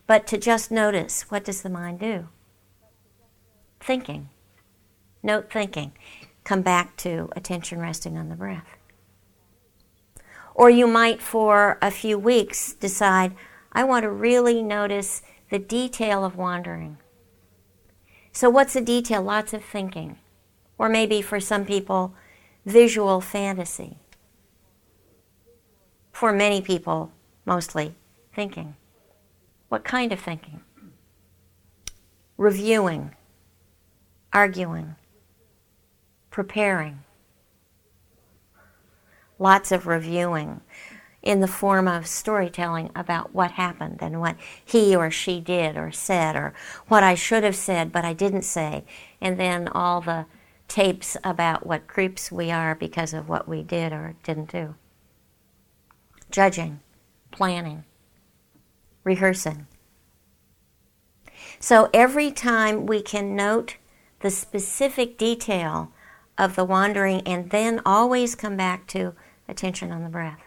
but 0.08 0.26
to 0.26 0.38
just 0.40 0.72
notice 0.72 1.30
what 1.30 1.46
does 1.46 1.62
the 1.62 1.70
mind 1.70 2.00
do. 2.00 2.30
Thinking. 3.80 4.30
Note 5.28 5.52
thinking. 5.52 5.92
Come 6.46 6.62
back 6.62 6.96
to 6.98 7.28
attention 7.36 7.80
resting 7.82 8.18
on 8.18 8.30
the 8.30 8.36
breath. 8.36 8.78
Or 10.56 10.70
you 10.70 10.88
might, 10.88 11.22
for 11.22 11.78
a 11.82 11.92
few 11.92 12.18
weeks, 12.18 12.72
decide, 12.72 13.36
I 13.74 13.84
want 13.84 14.04
to 14.04 14.10
really 14.10 14.64
notice 14.64 15.22
the 15.50 15.60
detail 15.60 16.24
of 16.24 16.38
wandering. 16.38 16.98
So, 18.32 18.50
what's 18.50 18.78
a 18.78 18.82
detail? 18.82 19.22
Lots 19.22 19.54
of 19.54 19.66
thinking. 19.66 20.18
Or 20.78 20.88
maybe 20.88 21.22
for 21.22 21.42
some 21.42 21.66
people, 21.66 22.16
visual 22.66 23.20
fantasy. 23.20 23.98
For 26.14 26.32
many 26.32 26.62
people, 26.62 27.12
mostly, 27.46 27.96
thinking. 28.34 28.78
What 29.68 29.84
kind 29.84 30.14
of 30.14 30.22
thinking? 30.22 30.62
Reviewing, 32.38 33.12
arguing, 34.32 34.96
preparing. 36.38 37.00
Lots 39.40 39.72
of 39.72 39.88
reviewing 39.88 40.62
in 41.24 41.40
the 41.40 41.48
form 41.48 41.88
of 41.88 42.06
storytelling 42.06 42.92
about 42.96 43.34
what 43.34 43.54
happened 43.54 43.98
and 44.02 44.20
what 44.20 44.36
he 44.64 44.96
or 44.96 45.10
she 45.10 45.40
did 45.40 45.76
or 45.76 45.92
said 45.92 46.36
or 46.36 46.54
what 46.90 47.02
I 47.02 47.16
should 47.16 47.44
have 47.44 47.56
said 47.56 47.92
but 47.92 48.06
I 48.06 48.14
didn't 48.14 48.44
say. 48.44 48.86
And 49.20 49.40
then 49.40 49.68
all 49.70 50.00
the 50.00 50.28
tapes 50.68 51.18
about 51.24 51.66
what 51.66 51.88
creeps 51.88 52.32
we 52.32 52.52
are 52.52 52.76
because 52.76 53.16
of 53.16 53.28
what 53.28 53.48
we 53.48 53.64
did 53.64 53.92
or 53.92 54.14
didn't 54.22 54.52
do. 54.52 54.76
Judging, 56.30 56.82
planning, 57.32 57.84
rehearsing. 59.04 59.66
So 61.60 61.90
every 61.96 62.30
time 62.30 62.86
we 62.86 63.02
can 63.02 63.36
note 63.36 63.78
the 64.20 64.30
specific 64.30 65.18
detail 65.18 65.92
of 66.38 66.56
the 66.56 66.66
wandering 66.66 67.22
and 67.22 67.50
then 67.50 67.82
always 67.86 68.36
come 68.36 68.56
back 68.56 68.88
to 68.88 69.14
attention 69.48 69.92
on 69.92 70.04
the 70.04 70.10
breath 70.10 70.42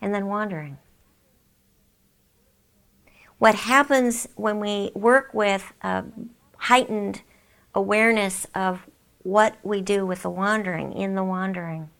and 0.00 0.14
then 0.14 0.26
wandering. 0.26 0.78
What 3.38 3.54
happens 3.54 4.28
when 4.34 4.60
we 4.60 4.90
work 4.94 5.32
with 5.32 5.72
a 5.82 6.04
heightened 6.56 7.22
awareness 7.74 8.46
of 8.54 8.88
what 9.22 9.56
we 9.62 9.80
do 9.80 10.04
with 10.04 10.22
the 10.22 10.30
wandering, 10.30 10.92
in 10.92 11.14
the 11.14 11.24
wandering? 11.24 11.90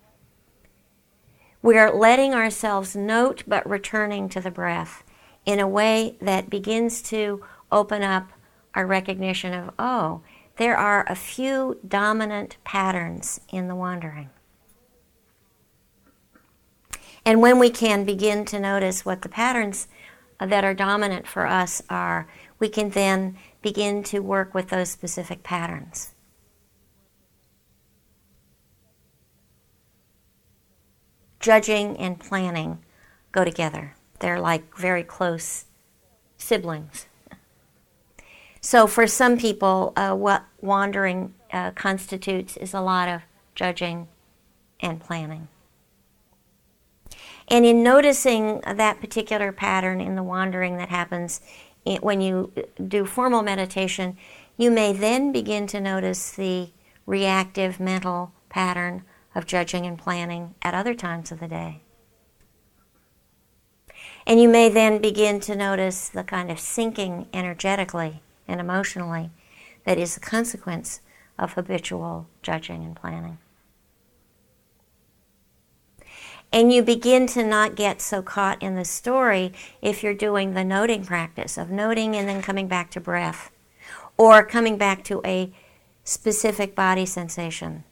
We 1.63 1.77
are 1.77 1.95
letting 1.95 2.35
ourselves 2.35 2.97
note 2.97 3.45
but 3.47 3.69
returning 3.69 4.29
to 4.31 4.41
the 4.41 4.51
breath 4.51 5.05
in 5.45 5.61
a 5.61 5.69
way 5.69 6.17
that 6.21 6.51
begins 6.51 7.03
to 7.03 7.45
open 7.71 8.03
up 8.03 8.31
our 8.75 8.87
recognition 8.87 9.55
of, 9.55 9.75
oh, 9.79 10.23
there 10.59 10.77
are 10.77 11.07
a 11.09 11.15
few 11.15 11.79
dominant 11.87 12.57
patterns 12.65 13.41
in 13.49 13.69
the 13.69 13.75
wandering. 13.75 14.29
And 17.25 17.41
when 17.41 17.59
we 17.59 17.71
can 17.71 18.05
begin 18.05 18.45
to 18.47 18.59
notice 18.59 19.05
what 19.05 19.23
the 19.23 19.29
patterns 19.29 19.87
that 20.41 20.65
are 20.65 20.75
dominant 20.75 21.27
for 21.27 21.47
us 21.47 21.83
are, 21.89 22.29
we 22.59 22.69
can 22.69 22.91
then 22.91 23.37
begin 23.63 24.03
to 24.05 24.19
work 24.19 24.53
with 24.53 24.69
those 24.69 24.91
specific 24.91 25.43
patterns. 25.43 26.15
Judging 31.39 31.97
and 31.99 32.19
planning 32.19 32.85
go 33.31 33.45
together. 33.45 33.95
They're 34.19 34.41
like 34.41 34.77
very 34.77 35.05
close 35.05 35.67
siblings. 36.37 37.07
So, 38.61 38.87
for 38.87 39.07
some 39.07 39.39
people, 39.39 39.93
uh, 39.97 40.15
what 40.15 40.45
wandering 40.61 41.35
uh, 41.53 41.71
constitutes 41.73 42.57
is 42.57 42.75
a 42.75 42.81
lot 42.81 43.09
of 43.09 43.23
judging 43.55 44.09
and 44.81 45.01
planning. 45.01 45.49
And 47.49 47.65
in 47.65 47.83
noticing 47.83 48.61
that 48.61 49.01
particular 49.01 49.53
pattern 49.53 50.01
in 50.01 50.17
the 50.17 50.23
wandering 50.23 50.77
that 50.77 50.91
happens 50.91 51.41
when 52.01 52.21
you 52.21 52.53
do 52.87 53.07
formal 53.07 53.43
meditation, 53.43 54.17
you 54.57 54.71
may 54.71 54.93
then 54.93 55.33
begin 55.33 55.67
to 55.69 55.81
notice 55.81 56.33
the 56.33 56.69
reactive 57.07 57.81
mental 57.81 58.33
pattern 58.51 59.05
of 59.35 59.47
judging 59.47 59.87
and 59.87 59.99
planning 59.99 60.55
at 60.63 60.75
other 60.75 60.95
times 60.95 61.33
of 61.33 61.41
the 61.41 61.49
day. 61.49 61.81
And 64.27 64.41
you 64.41 64.49
may 64.49 64.69
then 64.69 65.01
begin 65.01 65.41
to 65.41 65.57
notice 65.57 66.09
the 66.11 66.25
kind 66.25 66.51
of 66.51 66.61
sinking 66.61 67.29
energetically 67.33 68.21
and 68.47 68.61
emotionally 68.61 69.31
that 69.89 69.97
is 69.99 70.19
a 70.19 70.21
consequence 70.21 71.01
of 71.39 71.55
habitual 71.55 72.29
judging 72.43 72.85
and 72.85 72.95
planning. 72.95 73.39
And 76.53 76.71
you 76.71 76.83
begin 76.83 77.27
to 77.29 77.43
not 77.43 77.75
get 77.75 78.03
so 78.03 78.21
caught 78.21 78.63
in 78.63 78.75
the 78.75 78.85
story 78.85 79.55
if 79.81 80.03
you're 80.03 80.13
doing 80.13 80.53
the 80.53 80.63
noting 80.63 81.07
practice 81.07 81.57
of 81.57 81.71
noting 81.71 82.15
and 82.15 82.29
then 82.29 82.43
coming 82.43 82.69
back 82.69 82.91
to 82.91 83.01
breath 83.01 83.51
or 84.19 84.45
coming 84.45 84.77
back 84.77 85.05
to 85.05 85.23
a 85.25 85.55
specific 86.05 86.75
body 86.75 87.07
sensation 87.07 87.85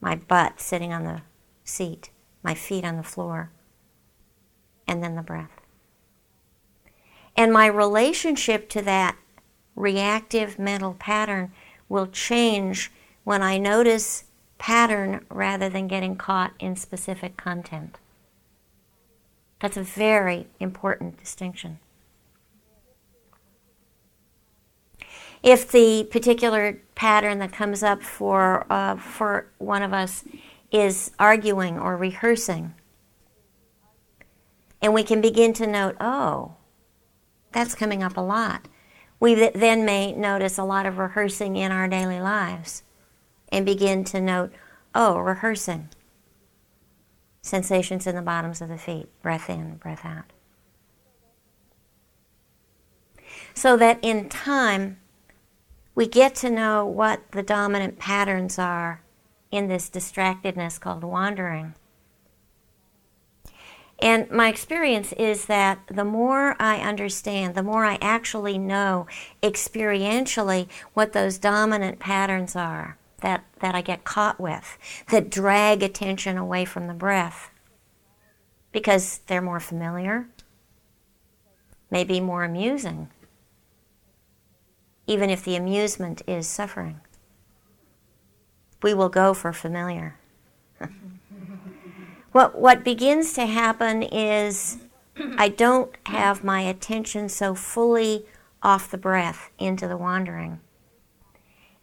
my 0.00 0.14
butt 0.14 0.60
sitting 0.60 0.92
on 0.92 1.02
the 1.02 1.22
seat, 1.64 2.10
my 2.44 2.54
feet 2.54 2.84
on 2.84 2.96
the 2.96 3.02
floor, 3.02 3.50
and 4.86 5.02
then 5.02 5.16
the 5.16 5.22
breath. 5.22 5.60
And 7.36 7.52
my 7.52 7.66
relationship 7.66 8.68
to 8.68 8.82
that 8.82 9.16
reactive 9.76 10.58
mental 10.58 10.94
pattern 10.94 11.52
will 11.88 12.06
change 12.06 12.90
when 13.24 13.42
I 13.42 13.58
notice 13.58 14.24
pattern 14.58 15.24
rather 15.30 15.68
than 15.68 15.86
getting 15.86 16.16
caught 16.16 16.54
in 16.58 16.74
specific 16.76 17.36
content. 17.36 17.98
That's 19.60 19.76
a 19.76 19.82
very 19.82 20.48
important 20.58 21.18
distinction. 21.18 21.78
If 25.42 25.70
the 25.70 26.08
particular 26.10 26.80
pattern 26.94 27.38
that 27.38 27.52
comes 27.52 27.82
up 27.82 28.02
for, 28.02 28.66
uh, 28.70 28.96
for 28.96 29.48
one 29.58 29.82
of 29.82 29.92
us 29.92 30.24
is 30.72 31.12
arguing 31.18 31.78
or 31.78 31.96
rehearsing, 31.96 32.74
and 34.82 34.92
we 34.92 35.02
can 35.02 35.20
begin 35.20 35.52
to 35.54 35.66
note, 35.66 35.96
oh, 36.00 36.54
that's 37.52 37.74
coming 37.74 38.02
up 38.02 38.16
a 38.16 38.20
lot. 38.20 38.68
We 39.18 39.34
then 39.34 39.84
may 39.84 40.12
notice 40.12 40.58
a 40.58 40.64
lot 40.64 40.86
of 40.86 40.98
rehearsing 40.98 41.56
in 41.56 41.72
our 41.72 41.88
daily 41.88 42.20
lives 42.20 42.82
and 43.50 43.64
begin 43.64 44.04
to 44.04 44.20
note, 44.20 44.52
oh, 44.94 45.18
rehearsing. 45.18 45.88
Sensations 47.40 48.06
in 48.06 48.16
the 48.16 48.22
bottoms 48.22 48.60
of 48.60 48.68
the 48.68 48.78
feet, 48.78 49.08
breath 49.22 49.48
in, 49.48 49.76
breath 49.76 50.04
out. 50.04 50.32
So 53.54 53.76
that 53.76 53.98
in 54.02 54.28
time, 54.28 54.98
we 55.94 56.06
get 56.06 56.34
to 56.36 56.50
know 56.50 56.84
what 56.84 57.22
the 57.32 57.42
dominant 57.42 57.98
patterns 57.98 58.58
are 58.58 59.02
in 59.50 59.68
this 59.68 59.88
distractedness 59.88 60.78
called 60.78 61.04
wandering. 61.04 61.74
And 63.98 64.30
my 64.30 64.48
experience 64.48 65.12
is 65.14 65.46
that 65.46 65.80
the 65.88 66.04
more 66.04 66.54
I 66.60 66.80
understand, 66.80 67.54
the 67.54 67.62
more 67.62 67.84
I 67.84 67.98
actually 68.00 68.58
know 68.58 69.06
experientially 69.42 70.68
what 70.92 71.12
those 71.12 71.38
dominant 71.38 71.98
patterns 71.98 72.54
are, 72.54 72.98
that, 73.22 73.44
that 73.60 73.74
I 73.74 73.80
get 73.80 74.04
caught 74.04 74.38
with, 74.38 74.76
that 75.10 75.30
drag 75.30 75.82
attention 75.82 76.36
away 76.36 76.66
from 76.66 76.86
the 76.86 76.94
breath 76.94 77.50
because 78.70 79.20
they're 79.26 79.40
more 79.40 79.60
familiar, 79.60 80.28
maybe 81.90 82.20
more 82.20 82.44
amusing, 82.44 83.08
even 85.06 85.30
if 85.30 85.42
the 85.42 85.56
amusement 85.56 86.20
is 86.26 86.46
suffering. 86.46 87.00
We 88.82 88.92
will 88.92 89.08
go 89.08 89.32
for 89.32 89.54
familiar. 89.54 90.18
what, 92.36 92.58
what 92.58 92.84
begins 92.84 93.32
to 93.32 93.46
happen 93.46 94.02
is 94.02 94.76
I 95.38 95.48
don't 95.48 95.90
have 96.04 96.44
my 96.44 96.60
attention 96.60 97.30
so 97.30 97.54
fully 97.54 98.26
off 98.62 98.90
the 98.90 98.98
breath 98.98 99.50
into 99.58 99.88
the 99.88 99.96
wandering. 99.96 100.60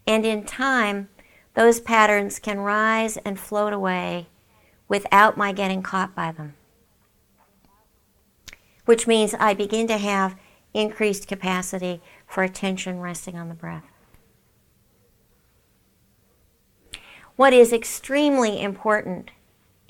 And 0.05 0.23
in 0.23 0.43
time, 0.43 1.09
those 1.55 1.79
patterns 1.79 2.37
can 2.37 2.59
rise 2.59 3.17
and 3.17 3.39
float 3.39 3.73
away 3.73 4.27
without 4.87 5.37
my 5.37 5.53
getting 5.53 5.81
caught 5.81 6.13
by 6.13 6.31
them. 6.31 6.53
Which 8.85 9.07
means 9.07 9.33
I 9.39 9.55
begin 9.55 9.87
to 9.87 9.97
have 9.97 10.35
increased 10.71 11.27
capacity 11.27 11.99
for 12.27 12.43
attention 12.43 12.99
resting 12.99 13.37
on 13.37 13.49
the 13.49 13.55
breath. 13.55 13.85
What 17.37 17.53
is 17.53 17.73
extremely 17.73 18.61
important 18.61 19.31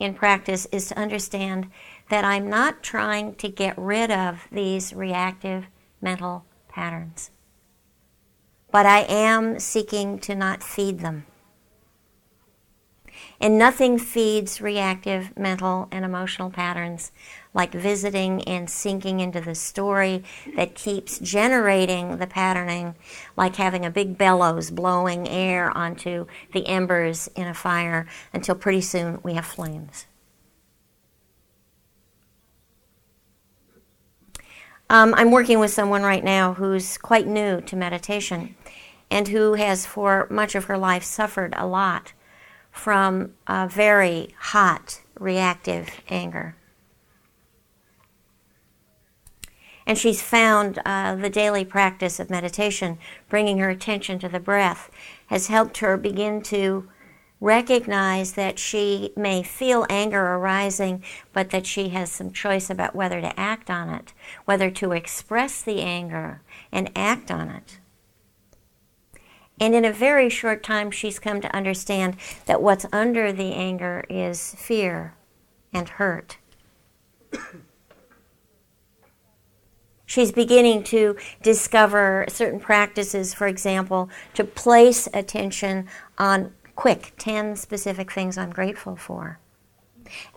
in 0.03 0.13
practice 0.13 0.67
is 0.71 0.89
to 0.89 0.99
understand 0.99 1.69
that 2.09 2.25
I'm 2.25 2.49
not 2.49 2.83
trying 2.83 3.35
to 3.35 3.47
get 3.47 3.77
rid 3.77 4.11
of 4.11 4.47
these 4.51 4.93
reactive 4.93 5.65
mental 6.01 6.45
patterns, 6.67 7.31
but 8.71 8.85
I 8.85 9.01
am 9.01 9.59
seeking 9.59 10.19
to 10.19 10.35
not 10.35 10.61
feed 10.61 10.99
them. 10.99 11.25
And 13.39 13.57
nothing 13.57 13.97
feeds 13.97 14.59
reactive 14.59 15.37
mental 15.37 15.87
and 15.91 16.03
emotional 16.03 16.49
patterns 16.49 17.11
like 17.53 17.71
visiting 17.71 18.41
and 18.43 18.69
sinking 18.69 19.19
into 19.19 19.39
the 19.39 19.55
story 19.55 20.23
that 20.55 20.75
keeps 20.75 21.19
generating 21.19 22.17
the 22.17 22.27
patterning, 22.27 22.95
like 23.37 23.55
having 23.57 23.85
a 23.85 23.91
big 23.91 24.17
bellows 24.17 24.71
blowing 24.71 25.27
air 25.27 25.75
onto 25.77 26.25
the 26.51 26.65
embers 26.67 27.29
in 27.35 27.47
a 27.47 27.53
fire 27.53 28.07
until 28.33 28.55
pretty 28.55 28.81
soon 28.81 29.19
we 29.23 29.33
have 29.33 29.45
flames. 29.45 30.05
Um, 34.89 35.13
I'm 35.15 35.31
working 35.31 35.59
with 35.59 35.71
someone 35.71 36.03
right 36.03 36.23
now 36.23 36.53
who's 36.53 36.97
quite 36.97 37.25
new 37.25 37.61
to 37.61 37.75
meditation 37.75 38.55
and 39.09 39.27
who 39.27 39.53
has, 39.53 39.85
for 39.85 40.27
much 40.29 40.55
of 40.55 40.65
her 40.65 40.77
life, 40.77 41.03
suffered 41.03 41.53
a 41.57 41.65
lot 41.65 42.13
from 42.71 43.33
a 43.47 43.67
very 43.67 44.35
hot, 44.37 45.01
reactive 45.19 45.89
anger. 46.09 46.55
And 49.85 49.97
she's 49.97 50.21
found 50.21 50.79
uh, 50.85 51.15
the 51.15 51.29
daily 51.29 51.65
practice 51.65 52.19
of 52.19 52.29
meditation, 52.29 52.97
bringing 53.29 53.57
her 53.57 53.69
attention 53.69 54.19
to 54.19 54.29
the 54.29 54.39
breath, 54.39 54.89
has 55.27 55.47
helped 55.47 55.79
her 55.79 55.97
begin 55.97 56.41
to 56.43 56.89
recognize 57.43 58.33
that 58.33 58.57
she 58.57 59.11
may 59.17 59.43
feel 59.43 59.85
anger 59.89 60.21
arising, 60.35 61.03
but 61.33 61.49
that 61.49 61.65
she 61.65 61.89
has 61.89 62.09
some 62.09 62.31
choice 62.31 62.69
about 62.69 62.95
whether 62.95 63.19
to 63.19 63.37
act 63.37 63.69
on 63.69 63.89
it, 63.89 64.13
whether 64.45 64.71
to 64.71 64.93
express 64.93 65.61
the 65.61 65.81
anger 65.81 66.41
and 66.71 66.89
act 66.95 67.29
on 67.29 67.49
it. 67.49 67.79
And 69.59 69.75
in 69.75 69.83
a 69.83 69.91
very 69.91 70.29
short 70.29 70.63
time, 70.63 70.89
she's 70.89 71.19
come 71.19 71.41
to 71.41 71.55
understand 71.55 72.15
that 72.45 72.61
what's 72.61 72.85
under 72.93 73.33
the 73.33 73.53
anger 73.53 74.05
is 74.09 74.55
fear 74.55 75.15
and 75.73 75.89
hurt. 75.89 76.37
She's 80.13 80.31
beginning 80.31 80.83
to 80.83 81.17
discover 81.41 82.25
certain 82.27 82.59
practices, 82.59 83.33
for 83.33 83.47
example, 83.47 84.11
to 84.35 84.43
place 84.43 85.07
attention 85.11 85.87
on 86.19 86.53
quick 86.75 87.13
10 87.17 87.55
specific 87.55 88.11
things 88.11 88.37
I'm 88.37 88.51
grateful 88.51 88.95
for 88.95 89.39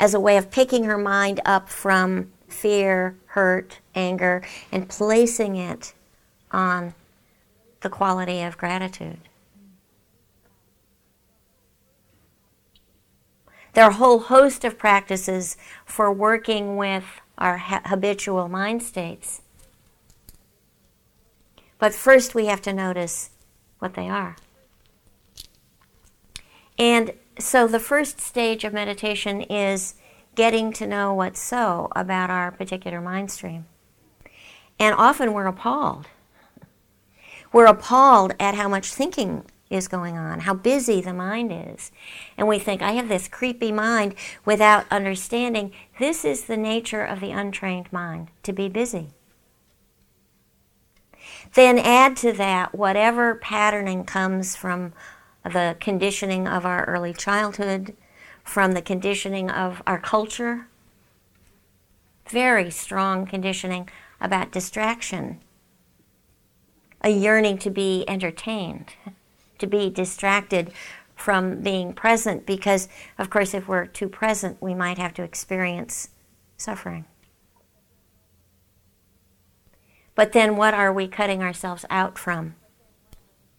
as 0.01 0.15
a 0.15 0.19
way 0.19 0.39
of 0.39 0.51
picking 0.51 0.85
her 0.85 0.97
mind 0.97 1.43
up 1.45 1.69
from 1.69 2.33
fear, 2.49 3.19
hurt, 3.27 3.81
anger, 3.95 4.43
and 4.73 4.89
placing 4.89 5.57
it 5.57 5.93
on 6.51 6.95
the 7.83 7.91
quality 7.91 8.41
of 8.41 8.57
gratitude. 8.57 9.29
There 13.75 13.85
are 13.85 13.91
a 13.91 13.95
whole 13.97 14.21
host 14.21 14.65
of 14.65 14.79
practices 14.79 15.59
for 15.85 16.11
working 16.11 16.79
with 16.79 17.05
our 17.37 17.59
ha- 17.59 17.83
habitual 17.85 18.49
mind 18.49 18.83
states. 18.83 19.43
But 21.79 21.95
first, 21.95 22.35
we 22.35 22.47
have 22.47 22.63
to 22.63 22.73
notice 22.73 23.31
what 23.79 23.95
they 23.95 24.09
are. 24.09 24.37
And 26.79 27.13
so, 27.39 27.67
the 27.67 27.81
first 27.81 28.21
stage 28.21 28.65
of 28.65 28.73
meditation 28.73 29.43
is 29.43 29.95
getting 30.35 30.73
to 30.75 30.87
know 30.87 31.15
what's 31.15 31.41
so 31.41 31.89
about 31.95 32.31
our 32.31 32.51
particular 32.51 33.01
mind 33.01 33.31
stream. 33.31 33.67
And 34.79 34.95
often 34.95 35.33
we're 35.33 35.47
appalled 35.47 36.07
we're 37.57 37.65
appalled 37.65 38.35
at 38.39 38.55
how 38.55 38.69
much 38.69 38.93
thinking 38.93 39.43
is 39.71 39.89
going 39.89 40.19
on, 40.19 40.41
how 40.41 40.53
busy 40.53 41.01
the 41.01 41.15
mind 41.15 41.51
is. 41.51 41.91
And 42.37 42.47
we 42.47 42.59
think, 42.59 42.83
I 42.83 42.93
have 42.93 43.09
this 43.09 43.29
creepy 43.29 43.73
mind 43.73 44.15
without 44.45 44.85
understanding 44.91 45.73
this 45.99 46.23
is 46.25 46.45
the 46.45 46.59
nature 46.59 47.03
of 47.03 47.21
the 47.21 47.31
untrained 47.31 47.91
mind 47.91 48.29
to 48.43 48.53
be 48.53 48.69
busy. 48.69 49.09
Then 51.57 51.79
add 51.79 52.17
to 52.19 52.33
that 52.35 52.75
whatever 52.75 53.35
patterning 53.35 54.05
comes 54.05 54.55
from 54.55 54.93
the 55.43 55.77
conditioning 55.81 56.47
of 56.47 56.67
our 56.67 56.85
early 56.85 57.15
childhood, 57.15 57.97
from 58.45 58.73
the 58.73 58.83
conditioning 58.83 59.51
of 59.51 59.83
our 59.87 59.99
culture. 59.99 60.69
Very 62.29 62.71
strong 62.71 63.27
conditioning 63.27 63.89
about 64.21 64.53
distraction, 64.53 65.41
a 67.01 67.09
yearning 67.09 67.57
to 67.59 67.71
be 67.71 68.05
entertained 68.07 68.93
to 69.59 69.67
be 69.67 69.89
distracted 69.89 70.71
from 71.15 71.63
being 71.63 71.95
present 71.95 72.45
because, 72.45 72.89
of 73.19 73.31
course, 73.31 73.55
if 73.55 73.67
we're 73.67 73.87
too 73.87 74.09
present, 74.09 74.61
we 74.61 74.75
might 74.75 74.99
have 74.99 75.15
to 75.15 75.23
experience 75.23 76.11
suffering. 76.59 77.07
But 80.17 80.33
then, 80.33 80.57
what 80.57 80.73
are 80.73 80.93
we 80.93 81.07
cutting 81.07 81.43
ourselves 81.43 81.85
out 81.91 82.19
from 82.19 82.57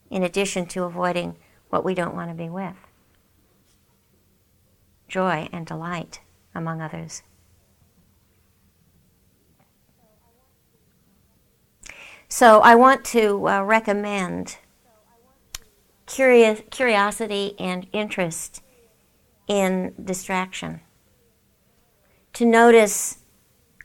in 0.09 0.23
addition 0.23 0.65
to 0.65 0.83
avoiding 0.83 1.37
what 1.69 1.85
we 1.85 1.93
don't 1.93 2.15
want 2.15 2.31
to 2.31 2.35
be 2.35 2.49
with? 2.49 2.75
Joy 5.07 5.47
and 5.53 5.67
delight, 5.67 6.19
among 6.55 6.81
others. 6.81 7.21
So, 12.27 12.59
I 12.61 12.73
want 12.73 13.05
to 13.05 13.47
uh, 13.47 13.61
recommend 13.61 14.57
curious, 16.07 16.61
curiosity 16.71 17.53
and 17.59 17.85
interest 17.93 18.63
in 19.47 19.93
distraction. 20.03 20.81
To 22.33 22.45
notice 22.45 23.19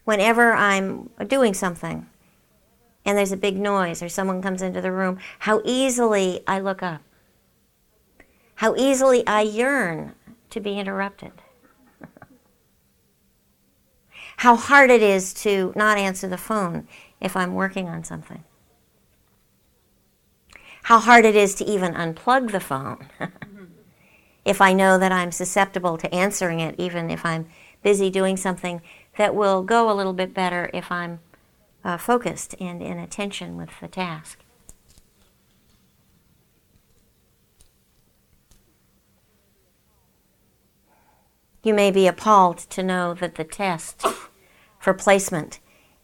whenever 0.04 0.54
I'm 0.54 1.10
doing 1.28 1.52
something 1.52 2.06
and 3.04 3.16
there's 3.16 3.32
a 3.32 3.36
big 3.36 3.58
noise 3.58 4.02
or 4.02 4.08
someone 4.08 4.42
comes 4.42 4.62
into 4.62 4.80
the 4.80 4.92
room, 4.92 5.18
how 5.40 5.60
easily 5.64 6.42
I 6.46 6.60
look 6.60 6.82
up, 6.82 7.02
how 8.56 8.74
easily 8.76 9.26
I 9.26 9.42
yearn 9.42 10.14
to 10.50 10.60
be 10.60 10.78
interrupted, 10.78 11.32
how 14.38 14.56
hard 14.56 14.90
it 14.90 15.02
is 15.02 15.34
to 15.34 15.72
not 15.74 15.98
answer 15.98 16.28
the 16.28 16.38
phone 16.38 16.86
if 17.20 17.36
I'm 17.36 17.54
working 17.54 17.88
on 17.88 18.04
something 18.04 18.44
how 20.82 20.98
hard 20.98 21.24
it 21.24 21.36
is 21.36 21.54
to 21.56 21.64
even 21.64 21.94
unplug 21.94 22.50
the 22.50 22.60
phone. 22.60 23.06
if 24.44 24.60
I 24.60 24.72
know 24.72 24.98
that 24.98 25.12
I'm 25.12 25.32
susceptible 25.32 25.96
to 25.98 26.12
answering 26.14 26.60
it, 26.60 26.74
even 26.78 27.10
if 27.10 27.24
I'm 27.24 27.46
busy 27.82 28.10
doing 28.10 28.36
something 28.36 28.82
that 29.16 29.34
will 29.34 29.62
go 29.62 29.90
a 29.90 29.94
little 29.94 30.12
bit 30.12 30.34
better 30.34 30.70
if 30.72 30.90
I'm 30.90 31.20
uh, 31.84 31.96
focused 31.96 32.54
and 32.60 32.82
in 32.82 32.98
attention 32.98 33.56
with 33.56 33.70
the 33.80 33.88
task. 33.88 34.40
You 41.62 41.74
may 41.74 41.92
be 41.92 42.08
appalled 42.08 42.58
to 42.58 42.82
know 42.82 43.14
that 43.14 43.36
the 43.36 43.44
test 43.44 44.04
for 44.80 44.92
placement 44.92 45.60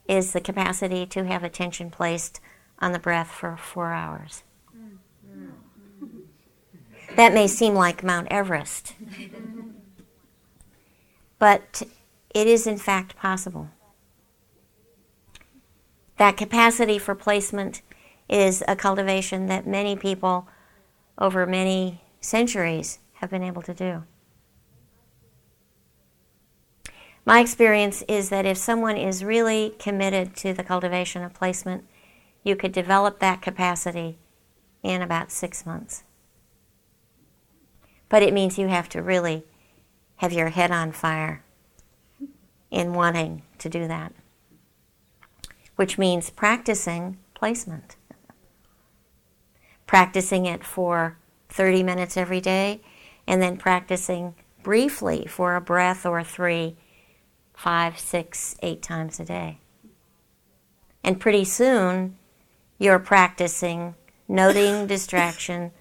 is 0.07 0.31
the 0.31 0.39
capacity 0.39 1.05
to 1.07 1.25
have 1.25 1.43
attention 1.43 1.91
placed 1.91 2.39
on 2.79 2.93
the 2.93 2.99
breath 2.99 3.29
for 3.29 3.57
four 3.57 3.91
hours. 3.91 4.43
That 7.15 7.33
may 7.33 7.47
seem 7.47 7.73
like 7.73 8.03
Mount 8.03 8.27
Everest, 8.31 8.93
but 11.39 11.83
it 12.33 12.47
is 12.47 12.65
in 12.65 12.77
fact 12.77 13.17
possible. 13.17 13.69
That 16.19 16.35
capacity 16.35 16.99
for 16.99 17.15
placement 17.15 17.81
is 18.27 18.61
a 18.67 18.75
cultivation 18.75 19.45
that 19.45 19.65
many 19.65 19.95
people 19.95 20.49
over 21.17 21.45
many 21.45 22.01
centuries 22.19 22.99
have 23.13 23.29
been 23.29 23.41
able 23.41 23.61
to 23.61 23.73
do. 23.73 24.03
My 27.25 27.39
experience 27.39 28.03
is 28.09 28.27
that 28.29 28.45
if 28.45 28.57
someone 28.57 28.97
is 28.97 29.23
really 29.23 29.75
committed 29.79 30.35
to 30.37 30.53
the 30.53 30.63
cultivation 30.63 31.23
of 31.23 31.33
placement, 31.33 31.85
you 32.43 32.57
could 32.57 32.73
develop 32.73 33.19
that 33.19 33.41
capacity 33.41 34.19
in 34.83 35.01
about 35.01 35.31
six 35.31 35.65
months. 35.65 36.03
But 38.09 38.23
it 38.23 38.33
means 38.33 38.57
you 38.57 38.67
have 38.67 38.89
to 38.89 39.01
really 39.01 39.45
have 40.17 40.33
your 40.33 40.49
head 40.49 40.69
on 40.69 40.91
fire 40.91 41.45
in 42.69 42.93
wanting 42.93 43.43
to 43.59 43.69
do 43.69 43.87
that, 43.87 44.11
which 45.79 45.97
means 45.97 46.29
practicing 46.29 47.17
placement. 47.33 47.95
Practicing 49.87 50.45
it 50.45 50.61
for 50.61 51.17
30 51.47 51.83
minutes 51.83 52.17
every 52.17 52.41
day, 52.41 52.81
and 53.25 53.41
then 53.41 53.55
practicing 53.55 54.35
briefly 54.61 55.25
for 55.25 55.55
a 55.55 55.61
breath 55.61 56.05
or 56.05 56.21
three, 56.21 56.75
five, 57.53 57.97
six, 57.97 58.57
eight 58.61 58.81
times 58.81 59.21
a 59.21 59.23
day. 59.23 59.59
And 61.01 61.17
pretty 61.17 61.45
soon, 61.45 62.17
you're 62.77 62.99
practicing 62.99 63.95
noting 64.27 64.85
distraction, 64.95 65.71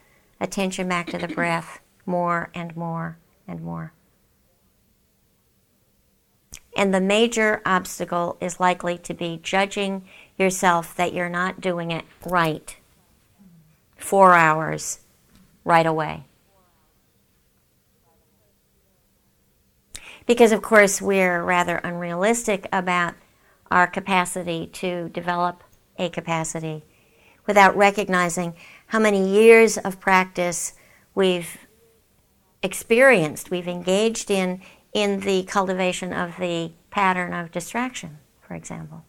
attention 0.40 0.88
back 0.88 1.08
to 1.08 1.18
the 1.18 1.26
breath, 1.26 1.80
more 2.06 2.50
and 2.54 2.76
more 2.76 3.18
and 3.48 3.60
more. 3.62 3.92
And 6.78 6.94
the 6.94 7.00
major 7.00 7.60
obstacle 7.66 8.36
is 8.40 8.60
likely 8.60 8.98
to 8.98 9.12
be 9.12 9.40
judging 9.42 10.04
yourself 10.38 10.94
that 10.94 11.12
you're 11.12 11.28
not 11.28 11.60
doing 11.60 11.90
it 11.90 12.04
right 12.24 12.76
four 13.96 14.34
hours 14.34 15.00
right 15.64 15.84
away. 15.84 16.22
Because, 20.24 20.52
of 20.52 20.62
course, 20.62 21.02
we're 21.02 21.42
rather 21.42 21.78
unrealistic 21.78 22.68
about 22.72 23.14
our 23.72 23.88
capacity 23.88 24.68
to 24.74 25.08
develop 25.08 25.64
a 25.98 26.08
capacity 26.08 26.84
without 27.44 27.76
recognizing 27.76 28.54
how 28.86 29.00
many 29.00 29.28
years 29.28 29.78
of 29.78 29.98
practice 29.98 30.74
we've 31.16 31.58
experienced, 32.62 33.50
we've 33.50 33.66
engaged 33.66 34.30
in 34.30 34.60
in 34.92 35.20
the 35.20 35.42
cultivation 35.44 36.12
of 36.12 36.36
the 36.38 36.72
pattern 36.90 37.32
of 37.32 37.52
distraction, 37.52 38.18
for 38.40 38.54
example. 38.54 39.04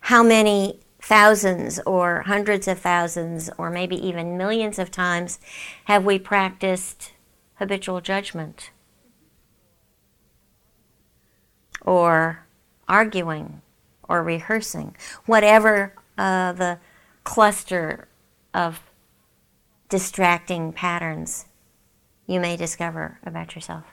How 0.00 0.22
many 0.22 0.80
thousands 1.00 1.80
or 1.86 2.22
hundreds 2.22 2.66
of 2.68 2.78
thousands 2.78 3.50
or 3.58 3.70
maybe 3.70 3.96
even 3.96 4.36
millions 4.36 4.78
of 4.78 4.90
times 4.90 5.38
have 5.84 6.04
we 6.04 6.18
practiced 6.18 7.12
habitual 7.56 8.00
judgment 8.00 8.70
or 11.82 12.46
arguing 12.88 13.62
or 14.08 14.22
rehearsing, 14.22 14.96
whatever 15.26 15.94
uh, 16.18 16.52
the 16.52 16.78
cluster 17.24 18.08
of 18.54 18.80
distracting 19.88 20.72
patterns 20.72 21.46
you 22.26 22.40
may 22.40 22.56
discover 22.56 23.18
about 23.24 23.54
yourself. 23.54 23.84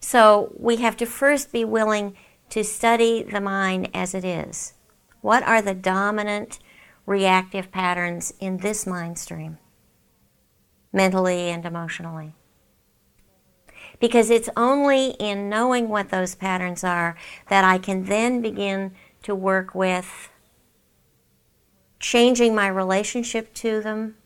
So 0.00 0.52
we 0.56 0.76
have 0.76 0.96
to 0.98 1.06
first 1.06 1.52
be 1.52 1.64
willing 1.64 2.16
to 2.50 2.64
study 2.64 3.22
the 3.22 3.40
mind 3.40 3.88
as 3.94 4.14
it 4.14 4.24
is. 4.24 4.74
What 5.20 5.42
are 5.44 5.62
the 5.62 5.74
dominant 5.74 6.58
reactive 7.06 7.70
patterns 7.70 8.34
in 8.40 8.58
this 8.58 8.86
mind 8.86 9.18
stream, 9.18 9.58
mentally 10.92 11.50
and 11.50 11.64
emotionally? 11.64 12.34
Because 14.00 14.30
it's 14.30 14.48
only 14.56 15.10
in 15.20 15.48
knowing 15.48 15.88
what 15.88 16.10
those 16.10 16.34
patterns 16.34 16.82
are 16.82 17.16
that 17.48 17.64
I 17.64 17.78
can 17.78 18.06
then 18.06 18.42
begin 18.42 18.92
to 19.22 19.34
work 19.34 19.74
with 19.74 20.28
changing 22.00 22.54
my 22.54 22.66
relationship 22.66 23.54
to 23.54 23.80
them, 23.80 24.16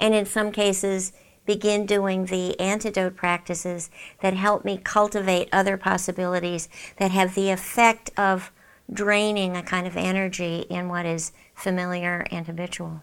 and 0.00 0.14
in 0.14 0.26
some 0.26 0.50
cases, 0.50 1.12
begin 1.46 1.86
doing 1.86 2.26
the 2.26 2.58
antidote 2.58 3.16
practices 3.16 3.90
that 4.20 4.34
help 4.34 4.64
me 4.64 4.78
cultivate 4.82 5.48
other 5.52 5.76
possibilities 5.76 6.68
that 6.96 7.10
have 7.10 7.34
the 7.34 7.50
effect 7.50 8.10
of 8.16 8.52
draining 8.92 9.56
a 9.56 9.62
kind 9.62 9.86
of 9.86 9.96
energy 9.96 10.66
in 10.70 10.88
what 10.88 11.06
is 11.06 11.32
familiar 11.54 12.26
and 12.30 12.46
habitual. 12.46 13.02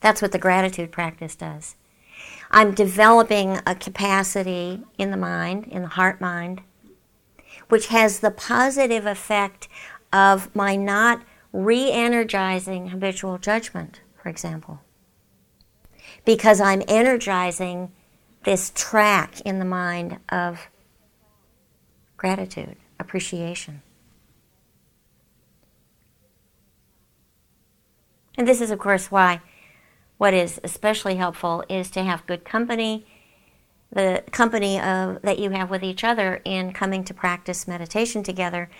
That's 0.00 0.20
what 0.20 0.32
the 0.32 0.38
gratitude 0.38 0.92
practice 0.92 1.34
does. 1.34 1.76
I'm 2.50 2.74
developing 2.74 3.58
a 3.66 3.74
capacity 3.74 4.82
in 4.98 5.10
the 5.10 5.16
mind, 5.16 5.66
in 5.66 5.82
the 5.82 5.88
heart 5.88 6.20
mind, 6.20 6.62
which 7.68 7.88
has 7.88 8.20
the 8.20 8.30
positive 8.30 9.06
effect 9.06 9.68
of 10.12 10.54
my 10.54 10.76
not 10.76 11.22
re 11.52 11.90
energizing 11.90 12.88
habitual 12.88 13.38
judgment, 13.38 14.00
for 14.24 14.30
example. 14.30 14.80
Because 16.24 16.58
I'm 16.58 16.82
energizing 16.88 17.92
this 18.44 18.72
track 18.74 19.42
in 19.42 19.58
the 19.58 19.66
mind 19.66 20.18
of 20.30 20.68
gratitude, 22.16 22.76
appreciation. 22.98 23.82
And 28.38 28.48
this 28.48 28.62
is, 28.62 28.70
of 28.70 28.78
course, 28.78 29.10
why 29.10 29.42
what 30.16 30.32
is 30.32 30.58
especially 30.64 31.16
helpful 31.16 31.62
is 31.68 31.90
to 31.90 32.02
have 32.02 32.26
good 32.26 32.46
company, 32.46 33.04
the 33.92 34.24
company 34.30 34.80
of, 34.80 35.20
that 35.20 35.38
you 35.38 35.50
have 35.50 35.68
with 35.68 35.82
each 35.82 36.02
other 36.02 36.40
in 36.46 36.72
coming 36.72 37.04
to 37.04 37.12
practice 37.12 37.68
meditation 37.68 38.22
together. 38.22 38.70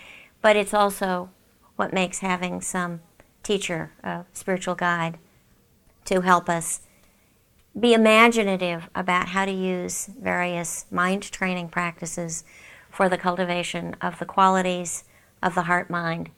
But 0.41 0.55
it's 0.55 0.73
also 0.73 1.29
what 1.75 1.93
makes 1.93 2.19
having 2.19 2.61
some 2.61 3.01
teacher, 3.43 3.91
a 4.03 4.25
spiritual 4.33 4.73
guide, 4.73 5.19
to 6.05 6.21
help 6.21 6.49
us 6.49 6.81
be 7.77 7.93
imaginative 7.93 8.89
about 8.95 9.29
how 9.29 9.45
to 9.45 9.51
use 9.51 10.05
various 10.19 10.85
mind 10.89 11.23
training 11.31 11.67
practices 11.67 12.43
for 12.89 13.09
the 13.09 13.17
cultivation 13.17 13.95
of 14.01 14.17
the 14.19 14.25
qualities 14.25 15.03
of 15.43 15.55
the 15.55 15.63
heart 15.63 15.89
mind 15.89 16.29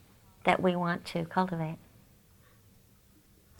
that 0.43 0.61
we 0.61 0.75
want 0.75 1.05
to 1.05 1.25
cultivate. 1.25 1.77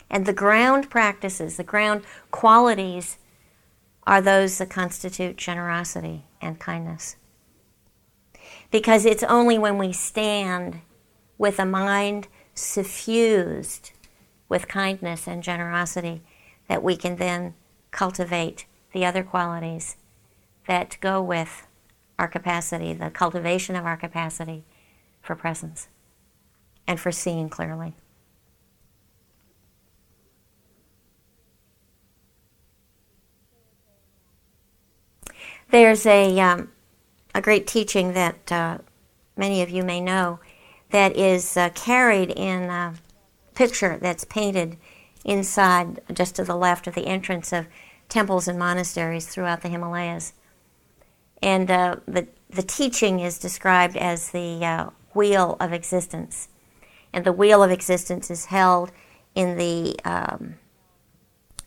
And 0.10 0.26
the 0.26 0.34
ground 0.34 0.90
practices, 0.90 1.58
the 1.58 1.64
ground 1.64 2.04
qualities, 2.32 3.18
are 4.08 4.22
those 4.22 4.58
that 4.58 4.70
constitute 4.70 5.36
generosity 5.36 6.24
and 6.42 6.60
kindness. 6.60 7.18
Because 8.72 9.06
it's 9.06 9.24
only 9.24 9.60
when 9.60 9.78
we 9.78 9.92
stand 9.92 10.82
with 11.38 11.60
a 11.60 11.66
mind 11.66 12.28
suffused 12.56 13.92
with 14.50 14.68
kindness 14.68 15.28
and 15.28 15.44
generosity 15.44 16.22
that 16.68 16.84
we 16.84 16.96
can 16.96 17.18
then 17.18 17.54
cultivate 17.92 18.66
the 18.94 19.06
other 19.06 19.24
qualities 19.24 19.98
that 20.68 20.98
go 21.02 21.22
with 21.22 21.68
our 22.20 22.28
capacity, 22.28 22.94
the 22.94 23.10
cultivation 23.10 23.76
of 23.76 23.86
our 23.86 23.98
capacity 23.98 24.64
for 25.22 25.36
presence 25.36 25.88
and 26.88 27.00
for 27.00 27.12
seeing 27.12 27.50
clearly. 27.50 27.94
There's 35.70 36.06
a, 36.06 36.40
um, 36.40 36.72
a 37.36 37.42
great 37.42 37.68
teaching 37.68 38.14
that 38.14 38.52
uh, 38.52 38.78
many 39.36 39.62
of 39.62 39.70
you 39.70 39.84
may 39.84 40.00
know 40.00 40.40
that 40.92 41.18
is 41.18 41.58
uh, 41.58 41.70
carried 41.76 42.32
in 42.32 42.64
a 42.64 42.94
picture 43.58 43.98
that's 44.00 44.24
painted 44.24 44.78
inside, 45.26 46.00
just 46.14 46.36
to 46.36 46.44
the 46.44 46.56
left 46.56 46.86
of 46.86 46.94
the 46.94 47.08
entrance 47.08 47.52
of 47.52 47.68
temples 48.08 48.48
and 48.48 48.60
monasteries 48.60 49.26
throughout 49.26 49.62
the 49.62 49.70
Himalayas. 49.70 50.34
And 51.42 51.70
uh, 51.70 51.96
the, 52.08 52.28
the 52.50 52.62
teaching 52.62 53.20
is 53.20 53.40
described 53.40 53.98
as 53.98 54.30
the 54.30 54.64
uh, 54.64 54.90
wheel 55.14 55.58
of 55.60 55.74
existence. 55.74 56.50
And 57.12 57.26
the 57.26 57.34
wheel 57.34 57.64
of 57.64 57.72
existence 57.72 58.30
is 58.30 58.46
held 58.46 58.92
in 59.34 59.58
the, 59.58 59.98
um, 60.06 60.56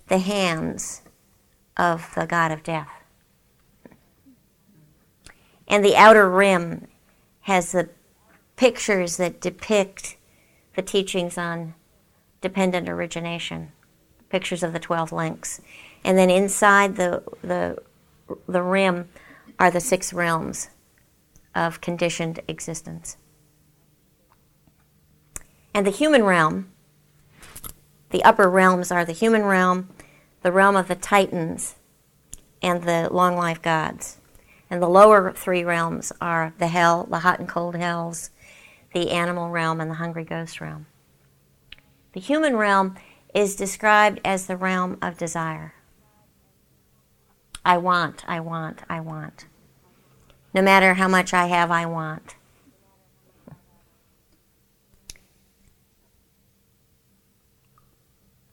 the 0.06 0.18
hands 0.18 1.02
of 1.76 2.10
the 2.14 2.26
god 2.26 2.52
of 2.52 2.62
death. 2.62 2.88
And 5.66 5.84
the 5.84 5.96
outer 5.96 6.30
rim 6.30 6.86
has 7.42 7.72
the 7.72 7.88
pictures 8.56 9.16
that 9.16 9.40
depict 9.40 10.16
the 10.76 10.82
teachings 10.82 11.36
on 11.36 11.74
dependent 12.40 12.88
origination, 12.88 13.72
pictures 14.28 14.62
of 14.62 14.72
the 14.72 14.78
12 14.78 15.12
links. 15.12 15.60
And 16.04 16.16
then 16.16 16.30
inside 16.30 16.96
the, 16.96 17.22
the, 17.42 17.78
the 18.48 18.62
rim 18.62 19.08
are 19.58 19.70
the 19.70 19.80
six 19.80 20.12
realms 20.12 20.70
of 21.54 21.80
conditioned 21.80 22.40
existence. 22.48 23.16
And 25.74 25.86
the 25.86 25.90
human 25.90 26.24
realm, 26.24 26.70
the 28.10 28.24
upper 28.24 28.48
realms 28.48 28.90
are 28.90 29.04
the 29.04 29.12
human 29.12 29.44
realm, 29.44 29.88
the 30.42 30.52
realm 30.52 30.76
of 30.76 30.88
the 30.88 30.96
Titans, 30.96 31.76
and 32.62 32.82
the 32.82 33.08
long 33.12 33.36
life 33.36 33.62
gods. 33.62 34.18
And 34.68 34.82
the 34.82 34.88
lower 34.88 35.32
three 35.32 35.64
realms 35.64 36.12
are 36.20 36.54
the 36.58 36.68
hell, 36.68 37.06
the 37.10 37.20
hot 37.20 37.40
and 37.40 37.48
cold 37.48 37.74
hells, 37.76 38.30
the 38.94 39.10
animal 39.10 39.50
realm, 39.50 39.80
and 39.80 39.90
the 39.90 39.96
hungry 39.96 40.24
ghost 40.24 40.60
realm. 40.60 40.86
The 42.12 42.20
human 42.20 42.56
realm 42.56 42.96
is 43.34 43.56
described 43.56 44.20
as 44.24 44.46
the 44.46 44.56
realm 44.56 44.98
of 45.00 45.16
desire. 45.16 45.74
I 47.64 47.76
want, 47.78 48.24
I 48.26 48.40
want, 48.40 48.82
I 48.88 49.00
want. 49.00 49.46
No 50.52 50.62
matter 50.62 50.94
how 50.94 51.08
much 51.08 51.32
I 51.32 51.46
have, 51.46 51.70
I 51.70 51.86
want. 51.86 52.34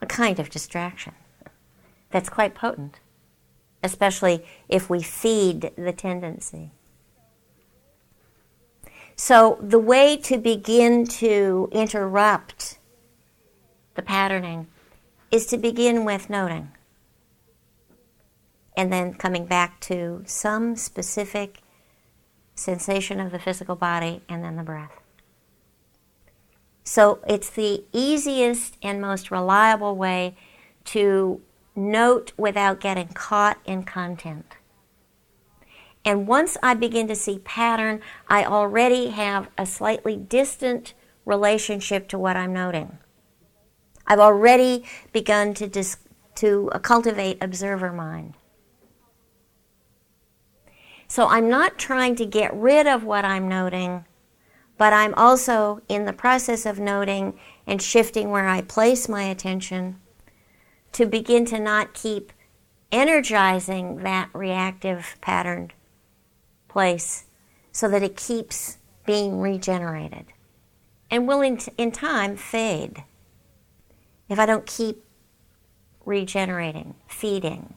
A 0.01 0.05
kind 0.05 0.39
of 0.39 0.49
distraction 0.49 1.13
that's 2.11 2.29
quite 2.29 2.53
potent 2.53 2.99
especially 3.83 4.43
if 4.67 4.89
we 4.89 5.01
feed 5.01 5.71
the 5.77 5.93
tendency. 5.93 6.71
So, 9.15 9.57
the 9.61 9.79
way 9.79 10.17
to 10.17 10.37
begin 10.37 11.07
to 11.07 11.69
interrupt 11.71 12.76
the 13.97 14.01
patterning 14.01 14.67
is 15.29 15.45
to 15.47 15.57
begin 15.57 16.05
with 16.05 16.29
noting 16.29 16.71
and 18.77 18.93
then 18.93 19.13
coming 19.15 19.45
back 19.45 19.81
to 19.81 20.23
some 20.25 20.75
specific 20.77 21.57
sensation 22.55 23.19
of 23.19 23.31
the 23.31 23.39
physical 23.39 23.75
body 23.75 24.21
and 24.29 24.43
then 24.43 24.55
the 24.55 24.63
breath. 24.63 25.01
So, 26.83 27.19
it's 27.27 27.49
the 27.49 27.83
easiest 27.91 28.77
and 28.81 29.01
most 29.01 29.29
reliable 29.29 29.97
way 29.97 30.37
to 30.85 31.41
note 31.75 32.31
without 32.37 32.79
getting 32.79 33.09
caught 33.09 33.57
in 33.65 33.83
content. 33.83 34.53
And 36.05 36.27
once 36.27 36.55
I 36.63 36.75
begin 36.75 37.09
to 37.09 37.15
see 37.15 37.39
pattern, 37.39 37.99
I 38.29 38.45
already 38.45 39.09
have 39.09 39.49
a 39.57 39.65
slightly 39.65 40.15
distant 40.15 40.93
relationship 41.25 42.07
to 42.09 42.17
what 42.17 42.37
I'm 42.37 42.53
noting. 42.53 42.99
I've 44.07 44.19
already 44.19 44.85
begun 45.11 45.53
to, 45.55 45.67
dis- 45.67 45.97
to 46.35 46.69
uh, 46.71 46.79
cultivate 46.79 47.37
observer 47.41 47.91
mind. 47.91 48.35
So 51.07 51.27
I'm 51.27 51.49
not 51.49 51.77
trying 51.77 52.15
to 52.15 52.25
get 52.25 52.53
rid 52.53 52.87
of 52.87 53.03
what 53.03 53.25
I'm 53.25 53.47
noting, 53.47 54.05
but 54.77 54.93
I'm 54.93 55.13
also 55.15 55.81
in 55.87 56.05
the 56.05 56.13
process 56.13 56.65
of 56.65 56.79
noting 56.79 57.37
and 57.65 57.81
shifting 57.81 58.29
where 58.29 58.47
I 58.47 58.61
place 58.61 59.07
my 59.07 59.23
attention 59.23 59.99
to 60.93 61.05
begin 61.05 61.45
to 61.45 61.59
not 61.59 61.93
keep 61.93 62.31
energizing 62.91 63.97
that 63.97 64.29
reactive 64.33 65.17
patterned 65.21 65.73
place 66.67 67.25
so 67.71 67.87
that 67.89 68.03
it 68.03 68.15
keeps 68.15 68.77
being 69.05 69.39
regenerated 69.39 70.25
and 71.09 71.27
will 71.27 71.41
in, 71.41 71.59
in 71.77 71.91
time 71.91 72.35
fade 72.35 73.03
if 74.29 74.39
I 74.39 74.45
don't 74.45 74.65
keep 74.65 75.03
regenerating, 76.05 76.95
feeding, 77.07 77.75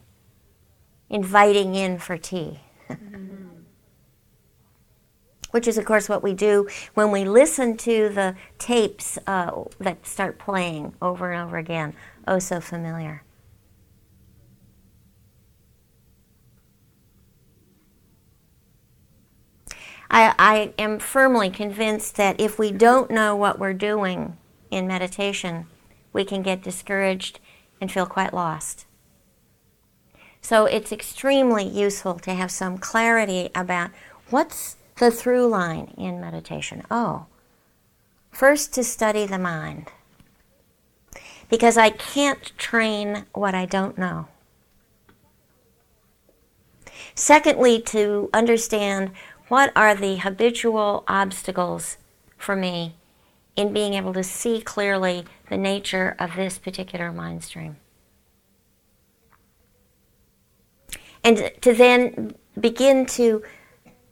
inviting 1.09 1.75
in 1.75 1.99
for 1.99 2.17
tea. 2.17 2.61
Which 5.51 5.67
is, 5.67 5.77
of 5.77 5.83
course, 5.83 6.07
what 6.07 6.23
we 6.23 6.33
do 6.33 6.69
when 6.93 7.11
we 7.11 7.25
listen 7.25 7.75
to 7.77 8.09
the 8.09 8.35
tapes 8.57 9.19
uh, 9.27 9.63
that 9.79 10.07
start 10.07 10.39
playing 10.39 10.93
over 11.01 11.31
and 11.31 11.43
over 11.43 11.57
again 11.57 11.93
oh 12.27 12.39
so 12.39 12.61
familiar. 12.61 13.23
I, 20.09 20.35
I 20.37 20.73
am 20.77 20.99
firmly 20.99 21.49
convinced 21.49 22.17
that 22.17 22.39
if 22.39 22.59
we 22.59 22.71
don't 22.71 23.09
know 23.09 23.35
what 23.35 23.59
we're 23.59 23.73
doing 23.73 24.37
in 24.69 24.85
meditation, 24.85 25.67
we 26.13 26.25
can 26.25 26.41
get 26.41 26.63
discouraged 26.63 27.39
and 27.79 27.91
feel 27.91 28.05
quite 28.05 28.33
lost. 28.33 28.85
So 30.41 30.65
it's 30.65 30.91
extremely 30.91 31.67
useful 31.67 32.15
to 32.19 32.33
have 32.33 32.51
some 32.51 32.77
clarity 32.77 33.49
about 33.53 33.91
what's 34.29 34.77
the 34.97 35.11
through 35.11 35.47
line 35.47 35.93
in 35.97 36.19
meditation. 36.19 36.83
Oh, 36.89 37.25
first 38.31 38.73
to 38.73 38.83
study 38.83 39.25
the 39.25 39.39
mind 39.39 39.91
because 41.49 41.77
I 41.77 41.89
can't 41.89 42.57
train 42.57 43.25
what 43.33 43.53
I 43.53 43.65
don't 43.65 43.97
know. 43.97 44.27
Secondly, 47.13 47.81
to 47.81 48.29
understand 48.33 49.11
what 49.49 49.71
are 49.75 49.93
the 49.93 50.15
habitual 50.15 51.03
obstacles 51.07 51.97
for 52.37 52.55
me 52.55 52.95
in 53.55 53.73
being 53.73 53.93
able 53.93 54.13
to 54.13 54.23
see 54.23 54.61
clearly 54.61 55.25
the 55.49 55.57
nature 55.57 56.15
of 56.19 56.35
this 56.35 56.57
particular 56.57 57.11
mind 57.11 57.43
stream. 57.43 57.77
And 61.23 61.51
to 61.61 61.73
then 61.73 62.35
begin 62.59 63.05
to 63.07 63.43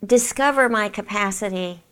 discover 0.06 0.70
my 0.70 0.90
capacity 0.90 1.84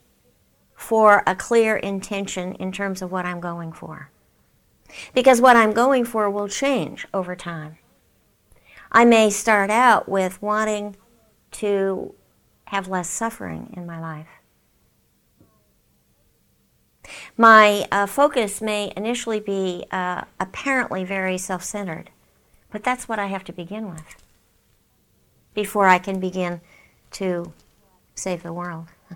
for 0.76 1.24
a 1.26 1.36
clear 1.36 1.76
intention 1.76 2.54
in 2.56 2.72
terms 2.72 3.02
of 3.02 3.12
what 3.12 3.26
I'm 3.26 3.40
going 3.40 3.74
for. 3.74 4.12
Because 5.14 5.42
what 5.42 5.56
I'm 5.56 5.74
going 5.74 6.06
for 6.06 6.30
will 6.30 6.48
change 6.48 7.08
over 7.14 7.36
time. 7.36 7.78
I 8.92 9.04
may 9.04 9.30
start 9.30 9.70
out 9.70 10.08
with 10.08 10.42
wanting 10.42 10.96
to 11.54 12.14
have 12.66 12.88
less 12.88 13.10
suffering 13.10 13.74
in 13.76 13.86
my 13.86 14.00
life. 14.00 14.28
My 17.36 17.88
uh, 17.92 18.06
focus 18.06 18.62
may 18.62 18.92
initially 18.96 19.40
be 19.40 19.86
uh, 19.92 20.24
apparently 20.40 21.04
very 21.04 21.38
self 21.38 21.64
centered, 21.64 22.10
but 22.72 22.84
that's 22.84 23.08
what 23.08 23.20
I 23.20 23.28
have 23.28 23.44
to 23.46 23.54
begin 23.54 23.90
with 23.90 24.16
before 25.54 25.88
I 25.88 25.98
can 25.98 26.20
begin 26.20 26.62
to 27.12 27.52
save 28.14 28.44
the 28.44 28.54
world. 28.54 28.88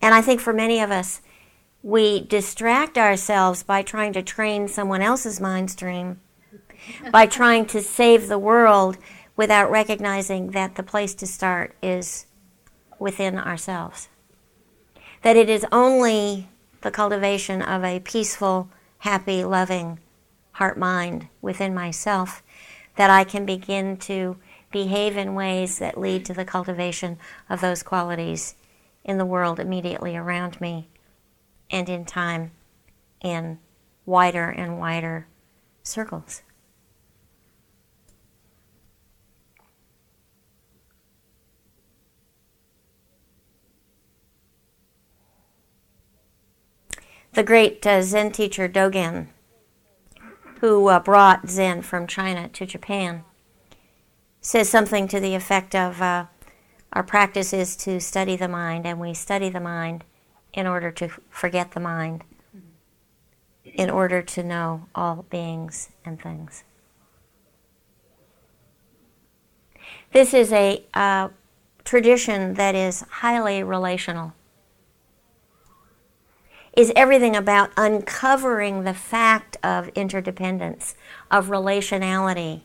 and 0.00 0.14
I 0.14 0.22
think 0.22 0.40
for 0.40 0.52
many 0.52 0.80
of 0.80 0.90
us, 0.90 1.20
we 1.82 2.20
distract 2.20 2.98
ourselves 2.98 3.62
by 3.62 3.82
trying 3.82 4.12
to 4.14 4.22
train 4.22 4.68
someone 4.68 5.02
else's 5.02 5.40
mind 5.40 5.70
stream, 5.70 6.20
by 7.12 7.26
trying 7.26 7.66
to 7.66 7.82
save 7.82 8.28
the 8.28 8.38
world 8.38 8.98
without 9.36 9.70
recognizing 9.70 10.50
that 10.50 10.74
the 10.74 10.82
place 10.82 11.14
to 11.14 11.26
start 11.26 11.74
is 11.82 12.26
within 12.98 13.38
ourselves. 13.38 14.08
That 15.22 15.36
it 15.36 15.48
is 15.48 15.66
only 15.72 16.48
the 16.80 16.90
cultivation 16.90 17.62
of 17.62 17.84
a 17.84 18.00
peaceful, 18.00 18.70
happy, 18.98 19.44
loving 19.44 19.98
heart 20.52 20.78
mind 20.78 21.28
within 21.40 21.74
myself 21.74 22.42
that 22.96 23.10
I 23.10 23.24
can 23.24 23.46
begin 23.46 23.96
to 23.98 24.36
behave 24.72 25.16
in 25.16 25.34
ways 25.34 25.78
that 25.78 25.98
lead 25.98 26.24
to 26.26 26.34
the 26.34 26.44
cultivation 26.44 27.18
of 27.48 27.60
those 27.60 27.82
qualities 27.82 28.56
in 29.04 29.18
the 29.18 29.24
world 29.24 29.60
immediately 29.60 30.16
around 30.16 30.60
me 30.60 30.88
and 31.70 31.88
in 31.88 32.04
time 32.04 32.50
in 33.20 33.58
wider 34.04 34.48
and 34.50 34.78
wider 34.78 35.26
circles. 35.82 36.42
The 47.38 47.44
great 47.44 47.86
uh, 47.86 48.02
Zen 48.02 48.32
teacher 48.32 48.68
Dogen, 48.68 49.28
who 50.58 50.88
uh, 50.88 50.98
brought 50.98 51.48
Zen 51.48 51.82
from 51.82 52.08
China 52.08 52.48
to 52.48 52.66
Japan, 52.66 53.22
says 54.40 54.68
something 54.68 55.06
to 55.06 55.20
the 55.20 55.36
effect 55.36 55.72
of 55.72 56.02
uh, 56.02 56.24
our 56.92 57.04
practice 57.04 57.52
is 57.52 57.76
to 57.76 58.00
study 58.00 58.34
the 58.34 58.48
mind, 58.48 58.86
and 58.88 58.98
we 58.98 59.14
study 59.14 59.50
the 59.50 59.60
mind 59.60 60.02
in 60.52 60.66
order 60.66 60.90
to 60.90 61.10
forget 61.30 61.70
the 61.70 61.78
mind, 61.78 62.24
in 63.64 63.88
order 63.88 64.20
to 64.20 64.42
know 64.42 64.88
all 64.92 65.24
beings 65.30 65.90
and 66.04 66.20
things. 66.20 66.64
This 70.10 70.34
is 70.34 70.52
a 70.52 70.84
uh, 70.92 71.28
tradition 71.84 72.54
that 72.54 72.74
is 72.74 73.02
highly 73.02 73.62
relational. 73.62 74.32
Is 76.78 76.92
everything 76.94 77.34
about 77.34 77.72
uncovering 77.76 78.84
the 78.84 78.94
fact 78.94 79.56
of 79.64 79.88
interdependence, 79.96 80.94
of 81.28 81.48
relationality 81.48 82.60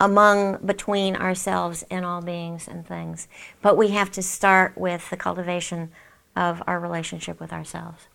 among, 0.00 0.56
between 0.66 1.14
ourselves 1.14 1.84
and 1.88 2.04
all 2.04 2.20
beings 2.20 2.66
and 2.66 2.84
things. 2.84 3.28
But 3.62 3.76
we 3.76 3.90
have 3.90 4.10
to 4.12 4.22
start 4.22 4.76
with 4.76 5.08
the 5.08 5.16
cultivation 5.16 5.92
of 6.34 6.64
our 6.66 6.80
relationship 6.80 7.38
with 7.38 7.52
ourselves. 7.52 8.08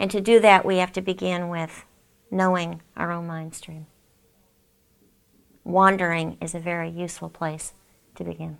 And 0.00 0.10
to 0.10 0.20
do 0.20 0.40
that, 0.40 0.64
we 0.64 0.78
have 0.78 0.90
to 0.94 1.02
begin 1.02 1.48
with 1.48 1.84
knowing 2.32 2.82
our 2.96 3.12
own 3.12 3.28
mind 3.28 3.54
stream. 3.54 3.86
Wandering 5.62 6.36
is 6.40 6.56
a 6.56 6.58
very 6.58 6.90
useful 6.90 7.28
place 7.28 7.74
to 8.16 8.24
begin. 8.24 8.58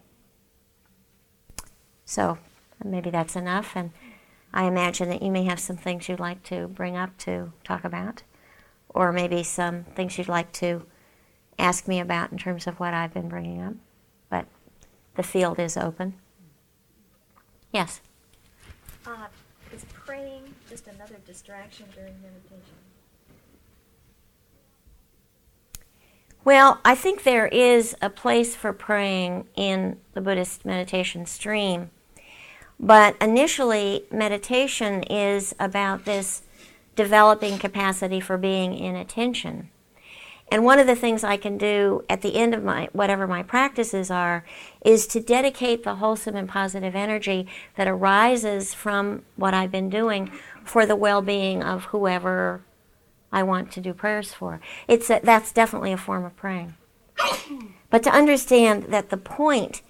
So 2.04 2.38
maybe 2.84 3.10
that's 3.10 3.36
enough, 3.36 3.72
and 3.74 3.90
I 4.52 4.64
imagine 4.64 5.08
that 5.08 5.22
you 5.22 5.30
may 5.30 5.44
have 5.44 5.60
some 5.60 5.76
things 5.76 6.08
you'd 6.08 6.20
like 6.20 6.42
to 6.44 6.68
bring 6.68 6.96
up 6.96 7.16
to 7.18 7.52
talk 7.64 7.84
about, 7.84 8.22
or 8.88 9.12
maybe 9.12 9.42
some 9.42 9.84
things 9.84 10.18
you'd 10.18 10.28
like 10.28 10.52
to 10.52 10.84
ask 11.58 11.88
me 11.88 12.00
about 12.00 12.32
in 12.32 12.38
terms 12.38 12.66
of 12.66 12.78
what 12.78 12.94
I've 12.94 13.14
been 13.14 13.28
bringing 13.28 13.62
up. 13.62 13.74
But 14.28 14.46
the 15.14 15.22
field 15.22 15.58
is 15.58 15.76
open. 15.76 16.14
Yes? 17.72 18.00
Uh, 19.06 19.26
is 19.74 19.84
praying 19.92 20.42
just 20.68 20.86
another 20.86 21.16
distraction 21.26 21.86
during 21.94 22.14
meditation? 22.20 22.76
Well, 26.44 26.80
I 26.84 26.96
think 26.96 27.22
there 27.22 27.46
is 27.46 27.94
a 28.02 28.10
place 28.10 28.56
for 28.56 28.72
praying 28.72 29.46
in 29.54 29.98
the 30.12 30.20
Buddhist 30.20 30.64
meditation 30.64 31.24
stream. 31.24 31.90
But 32.82 33.16
initially, 33.22 34.04
meditation 34.10 35.04
is 35.04 35.54
about 35.60 36.04
this 36.04 36.42
developing 36.96 37.58
capacity 37.58 38.18
for 38.18 38.36
being 38.36 38.74
in 38.74 38.96
attention. 38.96 39.70
And 40.50 40.64
one 40.64 40.78
of 40.78 40.86
the 40.86 40.96
things 40.96 41.24
I 41.24 41.38
can 41.38 41.56
do 41.56 42.04
at 42.10 42.20
the 42.20 42.36
end 42.36 42.52
of 42.52 42.62
my 42.62 42.88
whatever 42.92 43.26
my 43.26 43.42
practices 43.42 44.10
are 44.10 44.44
is 44.84 45.06
to 45.06 45.20
dedicate 45.20 45.84
the 45.84 45.94
wholesome 45.94 46.36
and 46.36 46.48
positive 46.48 46.94
energy 46.94 47.46
that 47.76 47.88
arises 47.88 48.74
from 48.74 49.22
what 49.36 49.54
I've 49.54 49.70
been 49.70 49.88
doing 49.88 50.30
for 50.62 50.84
the 50.84 50.96
well-being 50.96 51.62
of 51.62 51.84
whoever 51.84 52.60
I 53.32 53.44
want 53.44 53.72
to 53.72 53.80
do 53.80 53.94
prayers 53.94 54.34
for. 54.34 54.60
It's 54.88 55.08
a, 55.08 55.20
that's 55.22 55.52
definitely 55.52 55.92
a 55.92 55.96
form 55.96 56.24
of 56.24 56.36
praying. 56.36 56.74
But 57.88 58.02
to 58.02 58.10
understand 58.10 58.84
that 58.84 59.08
the 59.08 59.16
point 59.16 59.80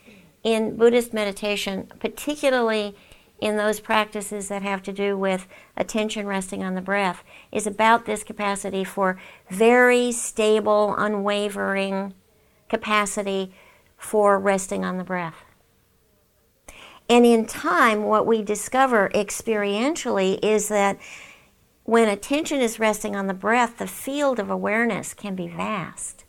in 0.43 0.77
Buddhist 0.77 1.13
meditation, 1.13 1.91
particularly 1.99 2.97
in 3.41 3.57
those 3.57 3.81
practices 3.81 4.49
that 4.49 4.63
have 4.63 4.83
to 4.85 4.93
do 4.93 5.19
with 5.19 5.49
attention 5.77 6.27
resting 6.27 6.63
on 6.63 6.75
the 6.77 6.81
breath 6.81 7.25
is 7.51 7.67
about 7.67 8.07
this 8.07 8.23
capacity 8.23 8.85
for 8.85 9.19
very 9.51 10.13
stable, 10.13 10.95
unwavering 10.97 12.15
capacity 12.69 13.53
for 13.97 14.39
resting 14.39 14.85
on 14.85 14.97
the 14.97 15.05
breath. 15.05 15.45
And 17.09 17.27
in 17.27 17.47
time, 17.47 18.05
what 18.05 18.27
we 18.27 18.43
discover 18.43 19.11
experientially 19.13 20.39
is 20.43 20.69
that 20.69 20.99
when 21.85 22.09
attention 22.09 22.61
is 22.61 22.79
resting 22.79 23.17
on 23.17 23.27
the 23.27 23.35
breath, 23.35 23.79
the 23.79 23.89
field 23.89 24.39
of 24.39 24.51
awareness 24.51 25.15
can 25.15 25.35
be 25.35 25.49
vast. 25.49 26.22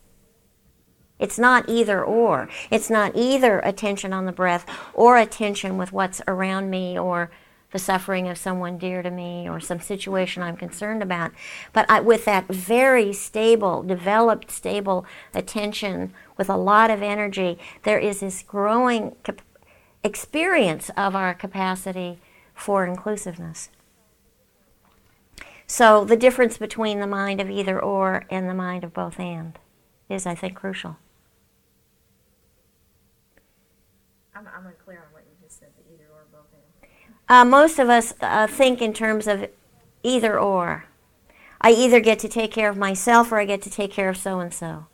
It's 1.23 1.39
not 1.39 1.69
either 1.69 2.03
or. 2.03 2.49
It's 2.69 2.89
not 2.89 3.15
either 3.15 3.59
attention 3.59 4.11
on 4.11 4.25
the 4.25 4.33
breath 4.33 4.65
or 4.93 5.17
attention 5.17 5.77
with 5.77 5.93
what's 5.93 6.21
around 6.27 6.69
me 6.69 6.99
or 6.99 7.31
the 7.71 7.79
suffering 7.79 8.27
of 8.27 8.37
someone 8.37 8.77
dear 8.77 9.01
to 9.01 9.09
me 9.09 9.47
or 9.47 9.61
some 9.61 9.79
situation 9.79 10.43
I'm 10.43 10.57
concerned 10.57 11.01
about. 11.01 11.31
But 11.71 11.89
I, 11.89 12.01
with 12.01 12.25
that 12.25 12.49
very 12.49 13.13
stable, 13.13 13.83
developed, 13.83 14.51
stable 14.51 15.05
attention 15.33 16.13
with 16.35 16.49
a 16.49 16.57
lot 16.57 16.91
of 16.91 17.01
energy, 17.01 17.57
there 17.83 17.99
is 17.99 18.19
this 18.19 18.43
growing 18.43 19.15
cap- 19.23 19.41
experience 20.03 20.91
of 20.97 21.15
our 21.15 21.33
capacity 21.33 22.19
for 22.53 22.85
inclusiveness. 22.85 23.69
So 25.67 26.03
the 26.03 26.17
difference 26.17 26.57
between 26.57 26.99
the 26.99 27.07
mind 27.07 27.39
of 27.39 27.49
either 27.49 27.81
or 27.81 28.25
and 28.29 28.49
the 28.49 28.53
mind 28.53 28.83
of 28.83 28.93
both 28.93 29.21
and 29.21 29.57
is, 30.09 30.25
I 30.25 30.35
think, 30.35 30.55
crucial. 30.55 30.97
I'm, 34.35 34.47
I'm 34.47 34.65
unclear 34.65 34.99
on 34.99 35.13
what 35.13 35.23
you 35.23 35.35
just 35.43 35.59
said, 35.59 35.69
the 35.77 35.93
either 35.93 36.05
or 36.11 36.25
both 36.31 36.47
and. 36.53 36.89
Uh, 37.29 37.45
most 37.45 37.79
of 37.79 37.89
us 37.89 38.13
uh, 38.21 38.47
think 38.47 38.81
in 38.81 38.93
terms 38.93 39.27
of 39.27 39.49
either 40.03 40.39
or. 40.39 40.85
I 41.61 41.71
either 41.71 41.99
get 41.99 42.19
to 42.19 42.27
take 42.27 42.51
care 42.51 42.69
of 42.69 42.77
myself 42.77 43.31
or 43.31 43.39
I 43.39 43.45
get 43.45 43.61
to 43.61 43.69
take 43.69 43.91
care 43.91 44.09
of 44.09 44.17
so 44.17 44.39
and 44.39 44.53
so. 44.53 44.87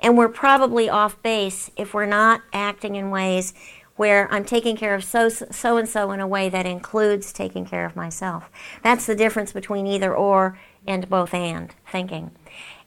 And 0.00 0.16
we're 0.16 0.28
probably 0.28 0.88
off 0.88 1.20
base 1.22 1.70
if 1.76 1.94
we're 1.94 2.06
not 2.06 2.42
acting 2.52 2.94
in 2.94 3.10
ways 3.10 3.54
where 3.96 4.30
I'm 4.30 4.44
taking 4.44 4.76
care 4.76 4.94
of 4.94 5.02
so 5.02 5.28
so 5.28 5.78
and 5.78 5.88
so 5.88 6.12
in 6.12 6.20
a 6.20 6.26
way 6.26 6.48
that 6.50 6.66
includes 6.66 7.32
taking 7.32 7.64
care 7.64 7.86
of 7.86 7.96
myself. 7.96 8.50
That's 8.82 9.06
the 9.06 9.14
difference 9.14 9.52
between 9.52 9.86
either 9.86 10.14
or 10.14 10.58
and 10.86 11.08
both 11.08 11.34
and 11.34 11.74
thinking. 11.90 12.30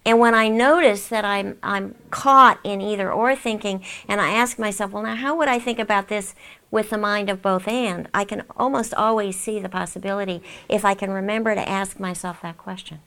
And 0.09 0.17
when 0.17 0.33
I 0.33 0.47
notice 0.47 1.07
that 1.09 1.23
I'm, 1.23 1.59
I'm 1.61 1.93
caught 2.09 2.59
in 2.63 2.81
either 2.81 3.11
or 3.11 3.35
thinking, 3.35 3.83
and 4.07 4.19
I 4.19 4.31
ask 4.31 4.57
myself, 4.57 4.89
well, 4.91 5.03
now 5.03 5.13
how 5.13 5.35
would 5.35 5.47
I 5.47 5.59
think 5.59 5.77
about 5.77 6.07
this 6.07 6.33
with 6.71 6.89
the 6.89 6.97
mind 6.97 7.29
of 7.29 7.43
both 7.43 7.67
and, 7.67 8.07
I 8.11 8.25
can 8.25 8.41
almost 8.57 8.91
always 8.95 9.39
see 9.39 9.59
the 9.59 9.69
possibility 9.69 10.41
if 10.67 10.83
I 10.83 10.95
can 10.95 11.11
remember 11.11 11.53
to 11.53 11.69
ask 11.69 11.99
myself 11.99 12.41
that 12.41 12.57
question. 12.57 13.01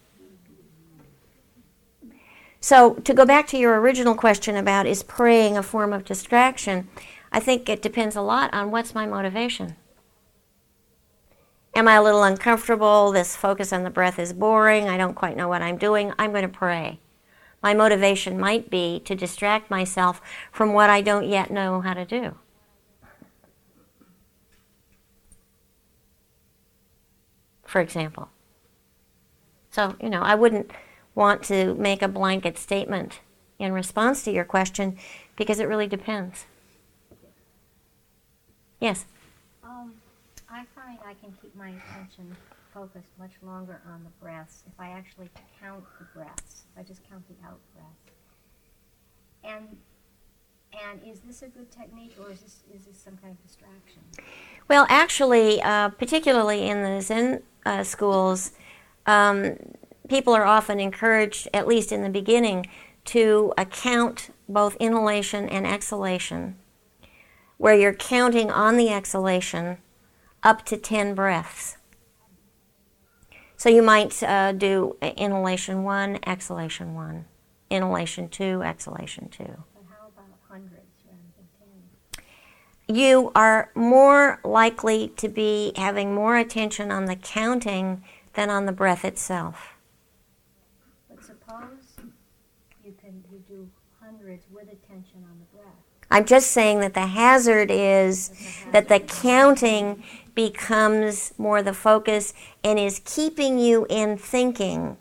So, 2.61 2.95
to 2.95 3.13
go 3.13 3.27
back 3.27 3.49
to 3.49 3.59
your 3.59 3.81
original 3.81 4.15
question 4.15 4.55
about 4.55 4.87
is 4.87 5.03
praying 5.03 5.57
a 5.59 5.63
form 5.65 5.93
of 5.93 6.05
distraction, 6.05 6.87
I 7.33 7.41
think 7.41 7.69
it 7.69 7.83
depends 7.83 8.15
a 8.15 8.23
lot 8.23 8.55
on 8.55 8.71
what's 8.71 8.95
my 8.95 9.07
motivation. 9.07 9.75
Am 11.75 11.89
I 11.89 11.95
a 11.95 12.03
little 12.03 12.23
uncomfortable? 12.23 13.13
This 13.13 13.35
focus 13.35 13.73
on 13.73 13.83
the 13.83 13.91
breath 13.91 14.19
is 14.19 14.33
boring. 14.35 14.89
I 14.89 14.99
don't 14.99 15.15
quite 15.15 15.37
know 15.37 15.49
what 15.49 15.63
I'm 15.63 15.79
doing. 15.79 16.13
I'm 16.19 16.31
going 16.31 16.43
to 16.43 16.49
pray. 16.49 17.01
My 17.63 17.73
motivation 17.73 18.39
might 18.39 18.69
be 18.69 19.01
to 19.05 19.15
distract 19.15 19.71
myself 19.71 20.21
from 20.51 20.75
what 20.75 20.91
I 20.91 21.01
don't 21.01 21.27
yet 21.27 21.51
know 21.51 21.81
how 21.81 21.95
to 21.95 22.05
do. 22.05 22.37
For 27.65 27.81
example. 27.81 28.29
So, 29.71 29.97
you 30.03 30.11
know, 30.11 30.21
I 30.21 30.35
wouldn't 30.35 30.71
want 31.15 31.43
to 31.45 31.75
make 31.75 32.03
a 32.03 32.09
blanket 32.09 32.59
statement 32.59 33.21
in 33.59 33.73
response 33.73 34.25
to 34.25 34.33
your 34.33 34.45
question 34.45 34.99
because 35.37 35.59
it 35.59 35.69
really 35.69 35.87
depends. 35.87 36.45
Yes? 38.79 39.07
I 40.53 40.65
find 40.75 40.99
I 41.07 41.15
can 41.15 41.33
keep 41.41 41.57
my 41.57 41.71
attention 41.71 42.37
focused 42.75 43.09
much 43.19 43.33
longer 43.43 43.81
on 43.87 44.05
the 44.05 44.11
breaths 44.23 44.65
if 44.67 44.79
I 44.79 44.91
actually 44.91 45.31
count 45.61 45.83
the 45.99 46.05
breaths. 46.15 46.65
If 46.73 46.81
I 46.81 46.83
just 46.83 47.01
count 47.09 47.23
the 47.29 47.47
out 47.47 47.59
breaths. 47.75 48.19
And 49.45 49.77
and 50.89 51.01
is 51.07 51.21
this 51.21 51.43
a 51.43 51.49
good 51.49 51.71
technique 51.71 52.17
or 52.21 52.31
is 52.31 52.41
this 52.41 52.63
is 52.75 52.85
this 52.85 52.99
some 52.99 53.17
kind 53.17 53.35
of 53.35 53.43
distraction? 53.47 54.03
Well, 54.69 54.87
actually, 54.91 55.63
uh, 55.63 55.89
particularly 55.91 56.69
in 56.69 56.83
the 56.83 57.01
Zen 57.01 57.43
uh, 57.65 57.83
schools, 57.83 58.53
um, 59.07 59.57
people 60.09 60.35
are 60.35 60.45
often 60.45 60.81
encouraged, 60.81 61.49
at 61.55 61.67
least 61.67 61.93
in 61.93 62.03
the 62.03 62.11
beginning, 62.11 62.67
to 63.07 63.55
account 63.57 64.31
both 64.49 64.77
inhalation 64.77 65.49
and 65.49 65.67
exhalation, 65.67 66.57
where 67.57 67.75
you're 67.75 67.95
counting 67.95 68.51
on 68.51 68.77
the 68.77 68.91
exhalation 68.91 69.79
up 70.43 70.65
to 70.67 70.77
10 70.77 71.15
breaths. 71.15 71.77
So 73.63 73.69
you 73.69 73.81
might 73.81 74.21
uh, 74.25 74.51
do 74.51 74.97
inhalation 75.01 75.85
one, 75.85 76.19
exhalation 76.27 76.95
one, 76.95 77.27
inhalation 77.71 78.29
two, 78.29 78.61
exhalation 78.61 79.29
two. 79.29 79.45
But 79.45 79.85
how 79.89 80.09
about 80.09 80.37
hundreds 80.49 81.05
rather 81.07 81.29
than 81.37 81.47
ten? 82.17 82.97
You 82.97 83.31
are 83.37 83.71
more 83.77 84.41
likely 84.43 85.13
to 85.17 85.29
be 85.29 85.75
having 85.77 86.13
more 86.13 86.37
attention 86.37 86.91
on 86.91 87.05
the 87.05 87.15
counting 87.15 88.03
than 88.33 88.51
on 88.51 88.67
the 88.67 88.73
breath 88.73 89.05
itself. 89.05 89.75
But 91.09 91.23
suppose 91.23 92.01
you 92.85 92.95
can 93.01 93.23
you 93.31 93.45
do 93.47 93.71
hundreds 94.01 94.45
with 94.51 94.65
attention 94.65 95.23
on 95.23 95.39
the 95.39 95.57
breath. 95.57 95.77
I'm 96.11 96.25
just 96.25 96.51
saying 96.51 96.81
that 96.81 96.95
the 96.95 97.07
hazard 97.07 97.71
is 97.71 98.33
that 98.73 98.89
the 98.89 98.99
counting 98.99 100.03
becomes 100.35 101.35
more 101.39 101.63
the 101.63 101.75
focus 101.75 102.33
and 102.65 102.79
is 102.79 103.01
keeping 103.05 103.59
you 103.59 103.87
in 103.91 104.17
thinking 104.17 104.97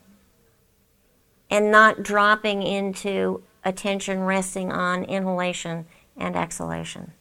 and 1.49 1.71
not 1.71 2.03
dropping 2.03 2.63
into 2.63 3.43
attention 3.63 4.21
resting 4.21 4.71
on 4.71 5.03
inhalation 5.03 5.85
and 6.17 6.35
exhalation. 6.35 7.11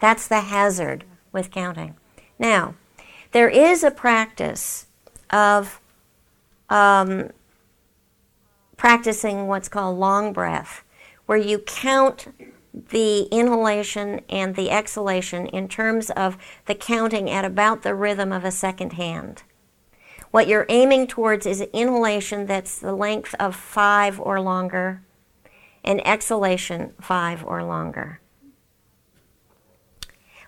That's 0.00 0.28
the 0.28 0.40
hazard 0.40 1.04
with 1.32 1.50
counting. 1.50 1.96
Now, 2.38 2.74
there 3.32 3.48
is 3.48 3.82
a 3.84 3.90
practice 3.90 4.86
of 5.30 5.80
um, 6.70 7.30
practicing 8.76 9.46
what's 9.46 9.68
called 9.68 9.98
long 9.98 10.32
breath, 10.32 10.84
where 11.26 11.38
you 11.38 11.58
count 11.58 12.28
the 12.90 13.22
inhalation 13.30 14.20
and 14.28 14.54
the 14.54 14.70
exhalation 14.70 15.46
in 15.46 15.68
terms 15.68 16.10
of 16.10 16.36
the 16.66 16.74
counting 16.74 17.30
at 17.30 17.44
about 17.44 17.82
the 17.82 17.94
rhythm 17.94 18.32
of 18.32 18.44
a 18.44 18.50
second 18.50 18.94
hand. 18.94 19.42
What 20.30 20.46
you're 20.46 20.66
aiming 20.68 21.06
towards 21.06 21.46
is 21.46 21.62
inhalation 21.72 22.46
that's 22.46 22.78
the 22.78 22.94
length 22.94 23.34
of 23.40 23.56
five 23.56 24.20
or 24.20 24.40
longer, 24.40 25.02
and 25.82 26.06
exhalation 26.06 26.92
five 27.00 27.44
or 27.44 27.62
longer. 27.62 28.20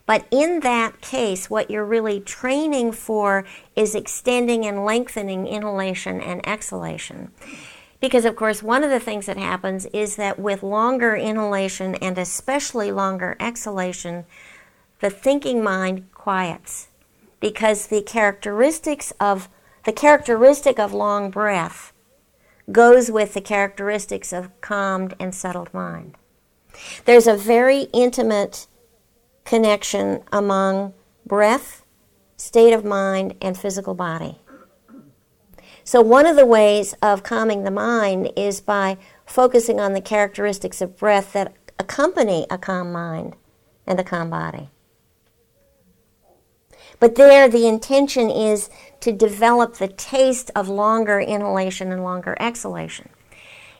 But 0.05 0.27
in 0.31 0.61
that 0.61 1.01
case, 1.01 1.49
what 1.49 1.71
you're 1.71 1.85
really 1.85 2.21
training 2.21 2.93
for 2.93 3.45
is 3.77 3.95
extending 3.95 4.67
and 4.67 4.85
lengthening 4.85 5.47
inhalation 5.47 6.21
and 6.21 6.47
exhalation. 6.47 7.31
Because, 8.01 8.25
of 8.25 8.35
course, 8.35 8.63
one 8.63 8.83
of 8.83 8.91
the 8.91 9.01
things 9.01 9.27
that 9.27 9.37
happens 9.37 9.87
is 9.87 10.17
that 10.17 10.39
with 10.39 10.63
longer 10.63 11.15
inhalation 11.15 11.95
and 11.97 12.17
especially 12.17 12.91
longer 12.91 13.37
exhalation, 13.39 14.25
the 15.01 15.11
thinking 15.11 15.63
mind 15.63 16.11
quiets. 16.15 16.89
Because 17.41 17.87
the 17.87 18.03
characteristics 18.03 19.13
of 19.21 19.49
the 19.85 19.93
characteristic 19.93 20.79
of 20.79 20.93
long 20.93 21.31
breath 21.31 21.93
goes 22.71 23.11
with 23.11 23.35
the 23.35 23.41
characteristics 23.41 24.33
of 24.33 24.61
calmed 24.61 25.15
and 25.19 25.35
settled 25.35 25.73
mind. 25.73 26.17
There's 27.05 27.27
a 27.27 27.37
very 27.37 27.83
intimate 27.93 28.67
connection 29.45 30.23
among 30.33 30.95
breath, 31.27 31.85
state 32.37 32.73
of 32.73 32.85
mind, 32.85 33.35
and 33.41 33.59
physical 33.59 33.95
body. 33.95 34.40
So, 35.91 36.01
one 36.01 36.25
of 36.25 36.37
the 36.37 36.47
ways 36.47 36.95
of 37.03 37.25
calming 37.25 37.65
the 37.65 37.71
mind 37.73 38.31
is 38.37 38.61
by 38.61 38.97
focusing 39.27 39.81
on 39.81 39.93
the 39.93 40.01
characteristics 40.01 40.81
of 40.81 40.97
breath 40.97 41.33
that 41.33 41.53
accompany 41.81 42.47
a 42.49 42.59
calm 42.59 42.93
mind 42.93 43.35
and 43.89 43.99
a 43.99 44.05
calm 44.05 44.31
body. 44.31 44.71
But 47.01 47.17
there, 47.17 47.49
the 47.49 47.67
intention 47.67 48.31
is 48.31 48.71
to 49.01 49.11
develop 49.11 49.79
the 49.79 49.89
taste 49.89 50.53
of 50.55 50.69
longer 50.69 51.19
inhalation 51.19 51.91
and 51.91 52.05
longer 52.05 52.37
exhalation. 52.39 53.09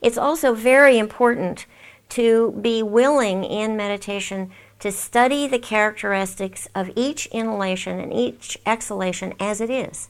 It's 0.03 0.19
also 0.19 0.53
very 0.53 0.99
important 0.99 1.65
to 2.09 2.59
be 2.61 2.83
willing 2.83 3.45
in 3.45 3.77
meditation 3.77 4.51
to 4.81 4.91
study 4.91 5.47
the 5.47 5.61
characteristics 5.61 6.67
of 6.75 6.91
each 6.97 7.27
inhalation 7.27 8.01
and 8.01 8.13
each 8.13 8.59
exhalation 8.67 9.33
as 9.39 9.61
it 9.61 9.71
is. 9.71 10.10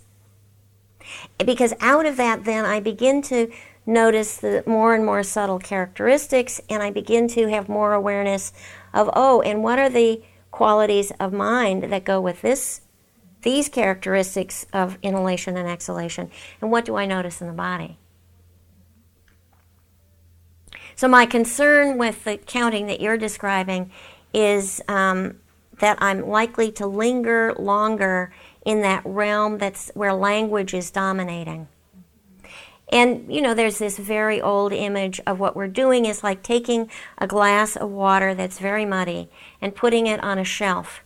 Because 1.45 1.75
out 1.81 2.07
of 2.07 2.17
that, 2.17 2.45
then 2.45 2.65
I 2.65 2.81
begin 2.81 3.23
to 3.23 3.51
notice 3.87 4.37
the 4.37 4.63
more 4.67 4.95
and 4.95 5.05
more 5.05 5.23
subtle 5.23 5.59
characteristics, 5.59 6.61
and 6.69 6.83
I 6.83 6.91
begin 6.91 7.29
to 7.29 7.49
have 7.49 7.69
more 7.69 7.93
awareness 7.93 8.53
of, 8.93 9.11
oh, 9.15 9.41
and 9.43 9.63
what 9.63 9.79
are 9.79 9.89
the 9.89 10.23
qualities 10.51 11.13
of 11.19 11.33
mind 11.33 11.85
that 11.85 12.05
go 12.05 12.21
with 12.21 12.43
this, 12.43 12.83
these 13.43 13.69
characteristics 13.69 14.67
of 14.73 14.99
inhalation 15.03 15.57
and 15.57 15.69
exhalation, 15.69 16.31
and 16.61 16.71
what 16.71 16.85
do 16.85 16.97
I 16.97 17.07
notice 17.07 17.41
in 17.41 17.47
the 17.47 17.53
body? 17.53 17.99
So, 20.95 21.09
my 21.09 21.25
concern 21.25 21.97
with 21.97 22.25
the 22.25 22.37
counting 22.37 22.87
that 22.89 23.01
you're 23.01 23.17
describing 23.17 23.91
is 24.35 24.83
um, 24.87 25.41
that 25.79 25.97
I'm 26.01 26.29
likely 26.29 26.71
to 26.73 26.87
linger 26.87 27.55
longer 27.59 28.33
in 28.65 28.83
that 28.83 29.03
realm 29.05 29.59
that's 29.59 29.91
where 29.95 30.13
language 30.13 30.75
is 30.75 30.91
dominating. 30.91 31.69
And 32.93 33.33
you 33.33 33.41
know, 33.41 33.55
there's 33.55 33.79
this 33.79 33.99
very 33.99 34.41
old 34.41 34.73
image 34.73 35.21
of 35.27 35.39
what 35.39 35.55
we're 35.55 35.69
doing 35.69 36.05
is 36.05 36.25
like 36.25 36.43
taking 36.43 36.91
a 37.19 37.27
glass 37.27 37.77
of 37.77 37.91
water 37.91 38.35
that's 38.35 38.59
very 38.59 38.85
muddy 38.85 39.31
and 39.61 39.75
putting 39.75 40.07
it 40.07 40.23
on 40.23 40.39
a 40.39 40.45
shelf. 40.45 41.03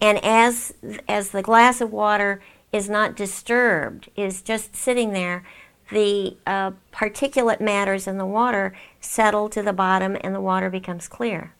And 0.00 0.22
as 0.24 0.74
as 1.08 1.30
the 1.30 1.42
glass 1.42 1.80
of 1.80 1.92
water 1.92 2.40
is 2.72 2.88
not 2.88 3.16
disturbed, 3.16 4.08
is 4.16 4.42
just 4.42 4.74
sitting 4.74 5.12
there, 5.12 5.44
the 5.90 6.36
uh, 6.46 6.72
particulate 6.92 7.60
matters 7.60 8.06
in 8.06 8.16
the 8.16 8.26
water 8.26 8.74
settle 9.00 9.48
to 9.50 9.62
the 9.62 9.72
bottom 9.72 10.16
and 10.22 10.34
the 10.34 10.40
water 10.40 10.70
becomes 10.70 11.08
clear. 11.08 11.52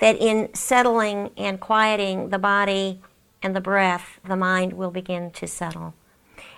That 0.00 0.20
in 0.20 0.52
settling 0.54 1.30
and 1.36 1.60
quieting 1.60 2.28
the 2.28 2.38
body 2.38 3.00
and 3.42 3.54
the 3.54 3.60
breath, 3.60 4.20
the 4.24 4.36
mind 4.36 4.72
will 4.72 4.90
begin 4.90 5.30
to 5.32 5.46
settle. 5.46 5.94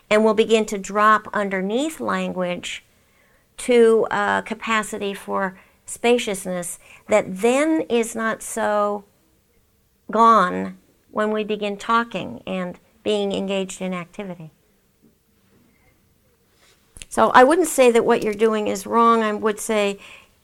And 0.08 0.24
will 0.24 0.34
begin 0.34 0.64
to 0.66 0.78
drop 0.78 1.28
underneath 1.32 2.00
language 2.00 2.84
to 3.58 4.06
a 4.10 4.42
capacity 4.44 5.14
for 5.14 5.58
spaciousness 5.86 6.78
that 7.08 7.24
then 7.28 7.82
is 7.82 8.16
not 8.16 8.42
so 8.42 9.04
gone 10.10 10.78
when 11.10 11.30
we 11.30 11.44
begin 11.44 11.76
talking 11.76 12.42
and 12.46 12.78
being 13.02 13.32
engaged 13.32 13.80
in 13.80 13.92
activity. 13.92 14.50
So 17.08 17.30
I 17.30 17.44
wouldn't 17.44 17.68
say 17.68 17.90
that 17.90 18.04
what 18.04 18.22
you're 18.22 18.34
doing 18.34 18.68
is 18.68 18.86
wrong. 18.86 19.22
I 19.22 19.32
would 19.32 19.58
say 19.58 19.98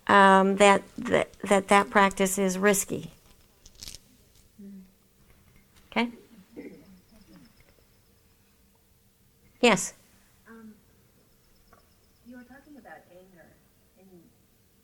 um, 0.08 0.56
that, 0.56 0.82
that 0.98 1.28
that 1.44 1.68
that 1.68 1.90
practice 1.90 2.38
is 2.38 2.58
risky. 2.58 3.12
Yes. 9.66 9.94
Um, 10.48 10.74
you 12.24 12.36
were 12.36 12.44
talking 12.44 12.78
about 12.78 13.02
anger 13.10 13.50
and 13.98 14.06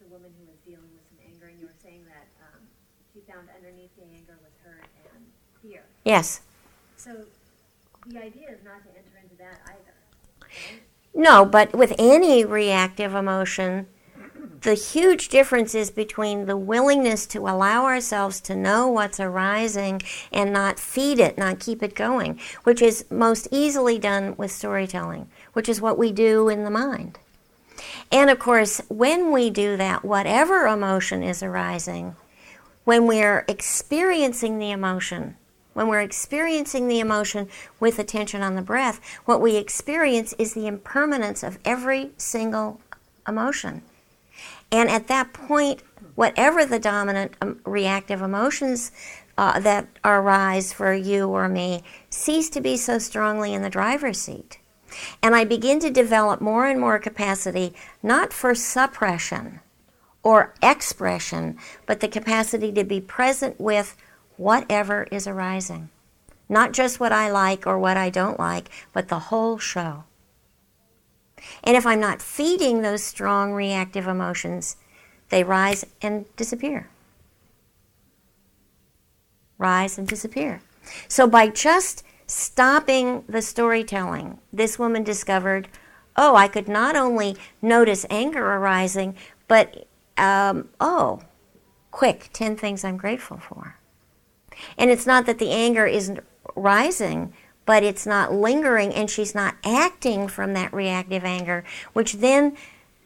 the 0.01 0.07
woman 0.11 0.35
who 0.41 0.51
was 0.51 0.59
dealing 0.66 0.91
with 0.91 1.07
some 1.07 1.22
anger, 1.22 1.47
and 1.47 1.61
you 1.61 1.66
were 1.66 1.78
saying 1.80 2.03
that 2.11 2.26
um, 2.43 2.59
she 3.14 3.20
found 3.30 3.47
underneath 3.55 3.95
the 3.95 4.03
anger 4.03 4.37
was 4.43 4.51
hurt 4.64 4.91
and 5.14 5.22
fear. 5.62 5.85
Yes. 6.05 6.41
So 6.97 7.14
the 8.09 8.18
idea 8.24 8.51
is 8.51 8.64
not 8.64 8.83
to 8.83 8.89
enter 8.99 9.22
into 9.22 9.37
that 9.37 9.61
either. 9.70 9.95
right? 10.43 10.83
No, 11.14 11.45
but 11.45 11.72
with 11.76 11.95
any 11.97 12.45
reactive 12.45 13.14
emotion, 13.14 13.87
the 14.63 14.75
huge 14.75 15.29
difference 15.29 15.75
is 15.75 15.91
between 15.91 16.47
the 16.47 16.57
willingness 16.57 17.27
to 17.27 17.41
allow 17.41 17.85
ourselves 17.85 18.41
to 18.43 18.55
know 18.55 18.89
what's 18.89 19.19
arising 19.19 20.01
and 20.33 20.53
not 20.53 20.79
feed 20.79 21.19
it, 21.19 21.37
not 21.37 21.59
keep 21.59 21.83
it 21.83 21.95
going, 21.95 22.39
which 22.63 22.81
is 22.81 23.05
most 23.11 23.49
easily 23.51 23.99
done 23.99 24.37
with 24.37 24.53
storytelling, 24.53 25.29
which 25.53 25.69
is 25.69 25.81
what 25.81 25.99
we 25.99 26.13
do 26.13 26.49
in 26.49 26.65
the 26.65 26.71
mind. 26.71 27.19
And 28.13 28.31
of 28.31 28.39
course, 28.39 28.81
when 28.89 29.33
we 29.33 29.51
do 29.51 29.77
that, 29.77 30.05
whatever 30.05 30.67
emotion 30.67 31.23
is 31.23 31.43
arising, 31.43 32.15
when 32.85 33.07
we're 33.07 33.45
experiencing 33.49 34.59
the 34.59 34.71
emotion, 34.71 35.37
when 35.73 35.89
we're 35.89 36.01
experiencing 36.01 36.87
the 36.87 37.01
emotion 37.01 37.49
with 37.81 37.99
attention 37.99 38.43
on 38.43 38.55
the 38.55 38.63
breath, 38.63 39.01
what 39.25 39.41
we 39.41 39.57
experience 39.57 40.35
is 40.35 40.55
the 40.55 40.67
impermanence 40.67 41.43
of 41.43 41.59
every 41.65 42.11
single 42.17 42.81
emotion. 43.27 43.83
And 44.73 44.89
at 44.89 45.07
that 45.09 45.35
point, 45.35 45.83
whatever 46.14 46.64
the 46.64 46.79
dominant 46.79 47.35
um, 47.41 47.61
reactive 47.64 48.23
emotions 48.23 48.91
uh, 49.39 49.61
that 49.61 49.87
arise 50.05 50.73
for 50.73 50.93
you 50.93 51.29
or 51.29 51.49
me 51.49 51.83
cease 52.11 52.49
to 52.51 52.61
be 52.61 52.77
so 52.77 52.99
strongly 52.99 53.55
in 53.55 53.62
the 53.62 53.70
driver's 53.70 54.20
seat. 54.20 54.59
And 55.23 55.35
I 55.35 55.45
begin 55.45 55.79
to 55.81 55.91
develop 55.91 56.41
more 56.41 56.66
and 56.66 56.81
more 56.81 56.99
capacity, 56.99 57.75
not 58.03 58.33
for 58.33 58.55
suppression 58.55 59.61
or 60.23 60.55
expression, 60.62 61.59
but 61.87 62.01
the 62.01 62.09
capacity 62.09 62.73
to 62.73 62.85
be 62.85 63.01
present 63.01 63.61
with 63.61 63.97
whatever 64.37 65.07
is 65.11 65.27
arising. 65.27 65.89
Not 66.49 66.73
just 66.73 67.01
what 67.01 67.12
I 67.12 67.31
like 67.31 67.66
or 67.66 67.79
what 67.79 67.97
I 67.97 68.11
don't 68.11 68.39
like, 68.39 68.68
but 68.93 69.09
the 69.09 69.18
whole 69.18 69.59
show. 69.59 70.05
And 71.64 71.76
if 71.76 71.86
I'm 71.86 72.01
not 72.01 72.22
feeding 72.22 72.82
those 72.82 73.03
strong 73.03 73.53
reactive 73.53 74.07
emotions, 74.07 74.76
they 75.28 75.45
rise 75.45 75.84
and 76.01 76.24
disappear. 76.36 76.88
Rise 79.59 79.99
and 79.99 80.07
disappear. 80.07 80.61
So 81.09 81.26
by 81.26 81.49
just 81.49 82.05
stopping 82.26 83.24
the 83.28 83.43
storytelling, 83.43 84.38
this 84.53 84.78
woman 84.78 85.03
discovered 85.05 85.68
oh, 86.16 86.36
I 86.36 86.49
could 86.49 86.68
not 86.68 86.97
only 86.97 87.36
notice 87.61 88.05
anger 88.11 88.45
arising, 88.45 89.16
but 89.49 89.86
um, 90.16 90.68
oh, 90.80 91.22
quick, 91.90 92.30
10 92.32 92.57
things 92.57 92.84
I'm 92.84 92.97
grateful 92.97 93.38
for. 93.38 93.76
And 94.76 94.90
it's 94.90 95.07
not 95.07 95.26
that 95.26 95.38
the 95.38 95.51
anger 95.51 95.86
isn't 95.86 96.20
rising, 96.55 97.32
but 97.65 97.83
it's 97.83 98.07
not 98.07 98.33
lingering 98.33 98.93
and 98.93 99.09
she's 99.11 99.35
not 99.35 99.57
acting 99.65 100.29
from 100.29 100.53
that 100.55 100.73
reactive 100.73 101.25
anger, 101.25 101.65
which 101.93 102.15
then 102.15 102.57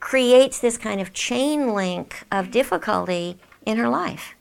creates 0.01 0.59
this 0.59 0.79
kind 0.79 1.01
of 1.01 1.13
chain 1.13 1.75
link 1.75 2.25
of 2.31 2.51
difficulty 2.51 3.39
in 3.65 3.77
her 3.79 3.89
life. 3.89 4.35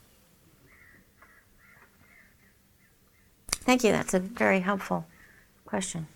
Thank 3.50 3.82
you. 3.82 3.90
That's 3.90 4.14
a 4.14 4.20
very 4.20 4.60
helpful 4.60 5.06
question. 5.64 6.06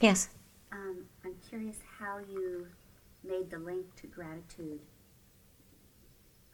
Yes. 0.00 0.30
Um, 0.72 1.04
I'm 1.24 1.34
curious 1.48 1.76
how 1.98 2.18
you 2.18 2.66
made 3.22 3.50
the 3.50 3.58
link 3.58 3.84
to 4.00 4.06
gratitude 4.08 4.80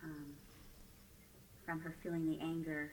um, 0.03 0.27
from 1.65 1.81
her 1.81 1.95
feeling 2.03 2.27
the 2.27 2.39
anger. 2.45 2.91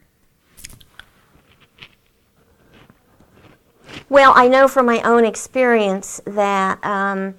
Well, 4.10 4.34
I 4.36 4.48
know 4.48 4.68
from 4.68 4.86
my 4.86 5.02
own 5.02 5.26
experience 5.26 6.22
that 6.26 6.84
um, 6.86 7.36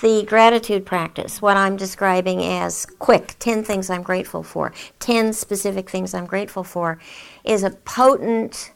the 0.00 0.24
gratitude 0.24 0.84
practice, 0.84 1.40
what 1.40 1.56
I'm 1.56 1.76
describing 1.76 2.42
as 2.42 2.86
quick 2.86 3.36
10 3.38 3.64
things 3.64 3.90
I'm 3.90 4.02
grateful 4.02 4.42
for, 4.42 4.72
10 5.00 5.32
specific 5.32 5.88
things 5.88 6.14
I'm 6.14 6.26
grateful 6.26 6.62
for, 6.62 6.98
is 7.42 7.62
a 7.62 7.70
potent 7.70 8.72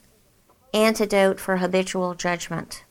antidote 0.72 1.38
for 1.38 1.58
habitual 1.58 2.14
judgment. 2.14 2.84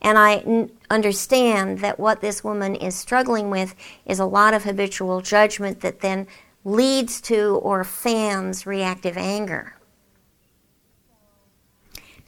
And 0.00 0.18
I 0.18 0.36
n- 0.38 0.70
understand 0.88 1.78
that 1.78 2.00
what 2.00 2.22
this 2.22 2.42
woman 2.42 2.74
is 2.74 2.96
struggling 2.96 3.50
with 3.50 3.74
is 4.06 4.18
a 4.18 4.24
lot 4.24 4.54
of 4.54 4.64
habitual 4.64 5.20
judgment 5.20 5.80
that 5.80 6.00
then 6.00 6.26
leads 6.64 7.20
to 7.22 7.60
or 7.62 7.84
fans 7.84 8.66
reactive 8.66 9.16
anger. 9.16 9.74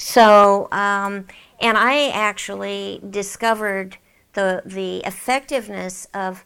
So, 0.02 0.66
um, 0.72 1.28
and 1.60 1.78
I 1.78 2.08
actually 2.08 3.00
discovered 3.08 3.98
the 4.32 4.60
the 4.66 4.96
effectiveness 5.06 6.08
of 6.12 6.44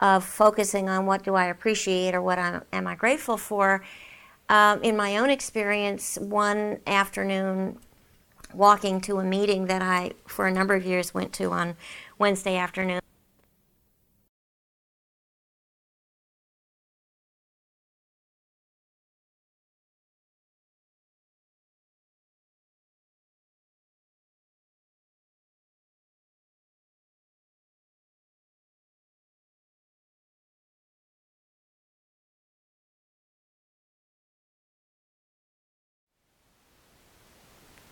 of 0.00 0.24
focusing 0.24 0.88
on 0.88 1.04
what 1.04 1.22
do 1.22 1.34
I 1.34 1.46
appreciate 1.46 2.14
or 2.14 2.22
what 2.22 2.38
I, 2.38 2.62
am 2.72 2.86
I 2.86 2.94
grateful 2.94 3.36
for. 3.36 3.84
Um, 4.48 4.82
in 4.82 4.96
my 4.96 5.18
own 5.18 5.28
experience, 5.28 6.16
one 6.16 6.78
afternoon, 6.86 7.78
walking 8.54 9.02
to 9.02 9.18
a 9.18 9.24
meeting 9.24 9.66
that 9.66 9.82
I, 9.82 10.12
for 10.26 10.46
a 10.46 10.52
number 10.52 10.74
of 10.74 10.86
years, 10.86 11.12
went 11.12 11.34
to 11.34 11.50
on 11.50 11.76
Wednesday 12.18 12.56
afternoon. 12.56 13.00